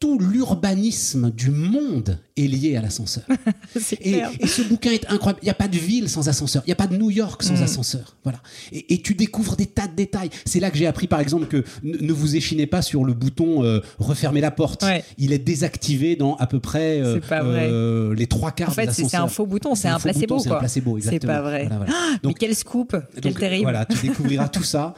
[0.00, 3.24] tout l'urbanisme du monde est lié à l'ascenseur.
[4.00, 5.40] et, et, ce bouquin est incroyable.
[5.42, 6.62] Il n'y a pas de ville sans ascenseur.
[6.66, 7.62] Il n'y a pas de New York sans mm.
[7.64, 8.16] ascenseur.
[8.22, 8.40] Voilà.
[8.70, 10.30] Et, tu découvres des tas de détails.
[10.44, 13.64] C'est là que j'ai appris, par exemple, que ne vous échinez pas sur le bouton
[13.64, 14.84] euh, refermer la porte.
[15.18, 19.16] Il est désactivé dans à peu près euh, euh, les trois quarts en fait, c'est
[19.16, 19.74] un faux bouton.
[19.74, 20.38] C'est un, placebo.
[20.38, 21.32] C'est un placebo, exactement.
[21.32, 21.68] C'est pas vrai.
[21.70, 23.64] Ah, donc, mais quel scoop Quel terrible.
[23.64, 24.94] Voilà, tu découvriras tout ça.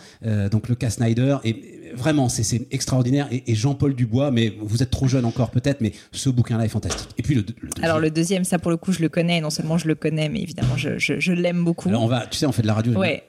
[0.51, 1.39] donc le cas Snyder.
[1.45, 3.29] Et vraiment, c'est extraordinaire.
[3.31, 7.09] Et, Jean-Paul Dubois, mais vous êtes trop jeune encore peut-être, mais ce bouquin-là est fantastique.
[7.19, 7.85] Et puis le, deuxième.
[7.85, 9.41] Alors le deuxième, ça pour le coup, je le connais.
[9.41, 11.89] Non seulement je le connais, mais évidemment, je, l'aime beaucoup.
[11.89, 12.93] Alors on va, tu sais, on fait de la radio.
[12.95, 13.25] Ouais.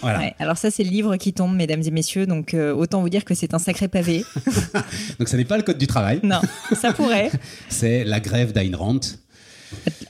[0.00, 0.32] Voilà.
[0.40, 2.26] Alors ça, c'est le livre qui tombe, mesdames et messieurs.
[2.26, 4.24] Donc euh, autant vous dire que c'est un sacré pavé.
[5.18, 6.20] donc ça n'est pas le code du travail.
[6.22, 6.40] Non,
[6.72, 7.30] ça pourrait.
[7.68, 9.00] c'est la grève d'Ayn Rand.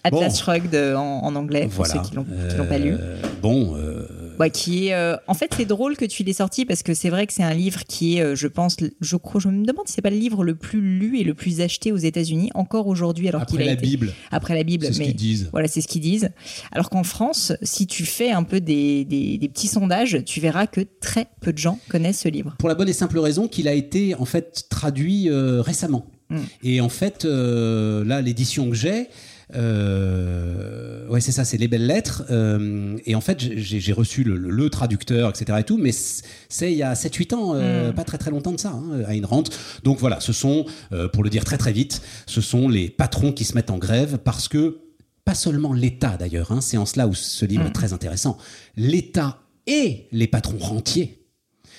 [0.04, 2.24] Atlas Shrugged en, anglais, pour ceux qui l'ont
[2.68, 2.94] pas lu.
[2.98, 6.82] Euh, bon, euh, qui est, euh, en fait, c'est drôle que tu l'aies sorti parce
[6.82, 9.48] que c'est vrai que c'est un livre qui est, euh, je pense, je, crois, je
[9.48, 11.96] me demande si c'est pas le livre le plus lu et le plus acheté aux
[11.96, 14.12] États-Unis encore aujourd'hui, alors qu'il a la Bible.
[14.30, 15.48] Après la Bible, c'est ce qu'ils disent.
[15.52, 16.30] Voilà, c'est ce qu'ils disent.
[16.72, 20.80] Alors qu'en France, si tu fais un peu des, des, petits sondages, tu verras que
[21.00, 22.54] très peu de gens connaissent ce livre.
[22.58, 26.06] Pour la bonne et simple raison qu'il a été en fait traduit euh, récemment.
[26.30, 26.38] Hmm.
[26.62, 29.08] Et en fait, là, l'édition que j'ai,
[29.54, 32.24] euh, ouais, c'est ça, c'est les belles lettres.
[32.30, 35.58] Euh, et en fait, j'ai reçu le, traducteur, etc.
[35.60, 37.94] et tout, mais c'est il y a 7-8 ans, euh, hmm.
[37.94, 39.50] pas très très longtemps de ça, hein, à une rente.
[39.84, 43.32] Donc voilà, ce sont, euh, pour le dire très très vite, ce sont les patrons
[43.32, 44.78] qui se mettent en grève parce que,
[45.24, 47.72] pas seulement l'État d'ailleurs, hein, c'est en cela où ce livre est hmm.
[47.72, 48.38] très intéressant,
[48.76, 51.18] l'État et les patrons rentiers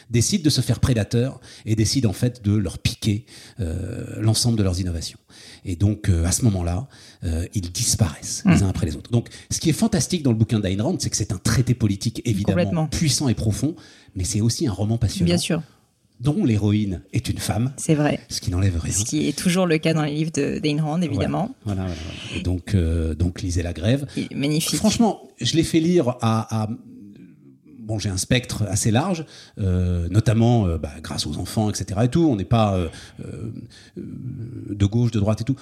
[0.09, 3.26] décident de se faire prédateurs et décident en fait de leur piquer
[4.17, 5.17] l'ensemble de leurs innovations.
[5.65, 6.88] Et donc, à ce moment-là,
[7.24, 9.11] euh, ils disparaissent les uns après les autres.
[9.11, 11.74] Donc, ce qui est fantastique dans le bouquin d'Ayn Rand, c'est que c'est un traité
[11.74, 13.76] politique évidemment puissant et profond,
[14.15, 15.26] mais c'est aussi un roman passionnant.
[15.28, 15.61] Bien sûr
[16.19, 17.74] dont l'héroïne est une femme.
[17.76, 18.19] C'est vrai.
[18.30, 18.93] Ce qui n'enlève rien.
[18.93, 21.53] Ce qui est toujours le cas dans les livres d'Ayn Rand, évidemment.
[21.65, 21.93] Voilà, voilà,
[22.36, 24.07] Et donc, euh, donc lisez La Grève.
[24.34, 24.76] magnifique.
[24.76, 26.69] Franchement, je l'ai fait lire à,
[27.84, 29.26] bon, j'ai un spectre assez large,
[29.59, 31.99] euh, notamment euh, bah, grâce aux enfants, etc.
[32.03, 32.28] Et tout.
[32.30, 32.89] On n'est pas euh,
[33.97, 35.55] de gauche, de droite et tout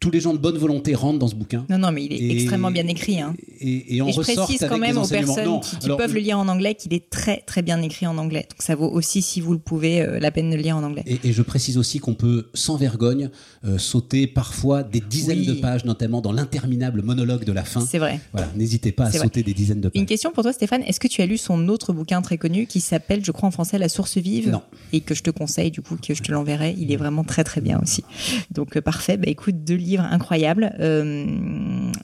[0.00, 1.64] tous les gens de bonne volonté rentrent dans ce bouquin.
[1.68, 3.20] Non, non, mais il est extrêmement bien écrit.
[3.20, 3.34] Hein.
[3.60, 6.92] Et, on je précise quand même aux personnes qui, peuvent le lire en anglais qu'il
[6.94, 8.46] est très très bien écrit en anglais.
[8.50, 10.82] Donc ça vaut aussi, si vous le pouvez, euh, la peine de le lire en
[10.82, 11.04] anglais.
[11.06, 13.30] Et, je précise aussi qu'on peut sans vergogne
[13.64, 17.80] euh, sauter parfois des dizaines de pages, notamment dans l'interminable monologue de la fin.
[17.80, 18.20] C'est vrai.
[18.32, 20.00] Voilà, n'hésitez pas à sauter des dizaines de pages.
[20.00, 20.82] Une question pour toi, Stéphane.
[20.82, 23.52] Est-ce que tu as lu son autre bouquin très connu qui s'appelle, je crois en
[23.52, 24.50] français, La Source Vive?
[24.50, 24.62] Non.
[24.92, 26.74] Et que je te conseille, du coup, que je te l'enverrai.
[26.78, 28.04] Il est vraiment très très bien aussi.
[28.50, 29.16] Donc euh, parfait.
[29.16, 30.74] Bah écoute, deux livres incroyables.
[30.80, 31.26] Euh,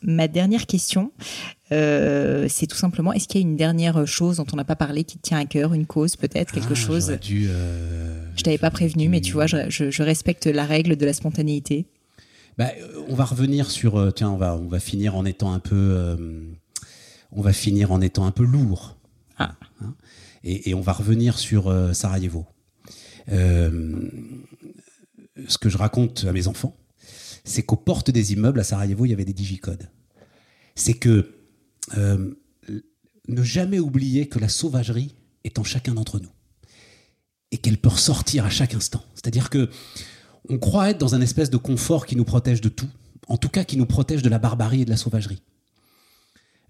[0.02, 1.12] ma dernière question,
[1.72, 4.76] euh, c'est tout simplement, est-ce qu'il y a une dernière chose dont on n'a pas
[4.76, 8.42] parlé qui te tient à cœur, une cause peut-être, quelque ah, chose dû, euh, Je
[8.42, 11.86] t'avais pas prévenu, mais tu vois, je, respecte la règle de la spontanéité.
[12.58, 12.68] Bah,
[13.08, 16.16] on va revenir sur, tiens, on va, on va finir en étant un peu,
[17.32, 18.96] on va finir en étant un peu lourd.
[19.38, 19.54] Ah.
[19.80, 19.94] Hein,
[20.44, 22.46] et, on va revenir sur Sarajevo.
[23.30, 24.08] Euh,
[25.48, 26.76] ce que je raconte à mes enfants,
[27.44, 29.88] c'est qu'aux portes des immeubles à Sarajevo, il y avait des digicodes.
[30.74, 31.34] C'est que
[31.96, 32.34] euh,
[33.28, 35.14] ne jamais oublier que la sauvagerie
[35.44, 36.30] est en chacun d'entre nous
[37.50, 39.04] et qu'elle peut ressortir à chaque instant.
[39.14, 39.68] C'est-à-dire que
[40.48, 42.88] on croit être dans un espèce de confort qui nous protège de tout,
[43.28, 45.42] en tout cas qui nous protège de la barbarie et de la sauvagerie.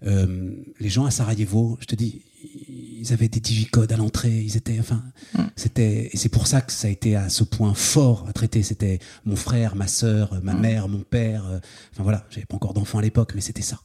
[0.05, 2.21] Euh, les gens à Sarajevo, je te dis,
[2.59, 5.41] ils avaient des digicodes à l'entrée, ils étaient, enfin, Mm.
[5.55, 8.63] c'était, et c'est pour ça que ça a été à ce point fort à traiter.
[8.63, 10.59] C'était mon frère, ma sœur, ma Mm.
[10.61, 11.45] mère, mon père.
[11.47, 11.59] euh,
[11.93, 13.79] Enfin voilà, j'avais pas encore d'enfants à l'époque, mais c'était ça.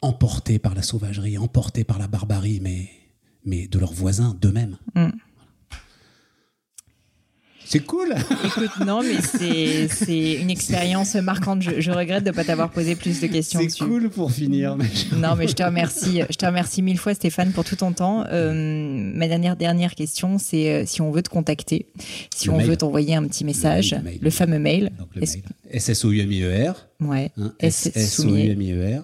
[0.00, 2.88] Emportés par la sauvagerie, emportés par la barbarie, mais,
[3.44, 4.76] mais de leurs voisins, d'eux-mêmes.
[4.96, 5.08] Mm.
[7.64, 8.14] C'est cool.
[8.44, 11.62] Écoute, non, mais c'est une expérience marquante.
[11.62, 14.76] Je, je regrette de ne pas t'avoir posé plus de questions C'est cool pour finir.
[14.76, 16.20] mais je- Non, mais je te remercie.
[16.28, 18.24] Je te remercie mille fois, Stéphane, pour tout ton temps.
[18.30, 21.86] Euh, ma dernière dernière question, c'est euh, si on veut te contacter,
[22.34, 22.66] si Le on mail.
[22.66, 24.90] veut t'envoyer un petit message, Le mail, le fameux mail.
[24.98, 25.42] Donc le mail.
[25.70, 26.88] S-S-O-U-M-I-E-R.
[27.00, 27.30] Ouais.
[27.38, 27.52] Hein.
[27.60, 29.02] S-S-O-U-M-I-E-R.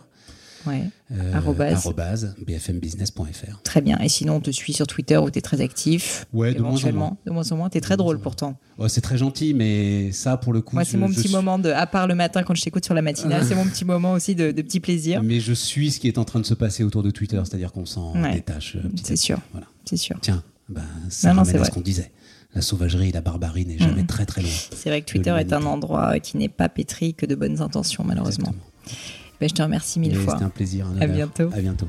[0.67, 0.83] Ouais.
[1.11, 2.35] Euh, Arrobase.
[2.47, 3.63] bfmbusiness.fr.
[3.63, 3.99] Très bien.
[4.01, 6.27] Et sinon, on te suit sur Twitter où tu es très actif.
[6.33, 7.17] Ouais, de moins en moins.
[7.27, 7.71] De moins en moins.
[7.71, 8.59] Tu es très drôle pourtant.
[8.79, 11.59] Ouais, c'est très gentil, mais ça, pour le coup, Moi, c'est mon petit suis- moment
[11.59, 14.13] de, à part le matin quand je t'écoute sur la matinale, c'est mon petit moment
[14.13, 15.23] aussi de, de petit plaisir.
[15.23, 17.73] Mais je suis ce qui est en train de se passer autour de Twitter, c'est-à-dire
[17.73, 18.35] qu'on s'en Ouais.
[18.35, 18.77] détache.
[18.77, 19.39] euh, C'est sûr.
[19.53, 19.67] Voilà.
[19.85, 20.17] C'est sûr.
[20.21, 22.13] Tiens, ben, ça Non, non, à ce qu'on disait.
[22.55, 24.51] La sauvagerie et la barbarie n'est jamais très très loin.
[24.75, 28.05] C'est vrai que Twitter est un endroit qui n'est pas pétri que de bonnes intentions,
[28.05, 28.49] malheureusement.
[28.49, 29.05] Exactement.
[29.41, 30.35] Ben, je te remercie mille Mais fois.
[30.35, 30.87] C'était un plaisir.
[30.87, 31.17] un À honneur.
[31.17, 31.51] bientôt.
[31.53, 31.89] À bientôt.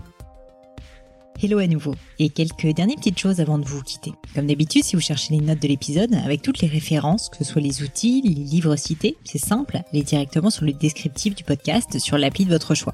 [1.41, 1.95] Hello à nouveau.
[2.20, 4.12] Et quelques dernières petites choses avant de vous quitter.
[4.36, 7.45] Comme d'habitude, si vous cherchez les notes de l'épisode, avec toutes les références, que ce
[7.45, 11.97] soit les outils, les livres cités, c'est simple, allez directement sur le descriptif du podcast
[11.97, 12.93] sur l'appli de votre choix.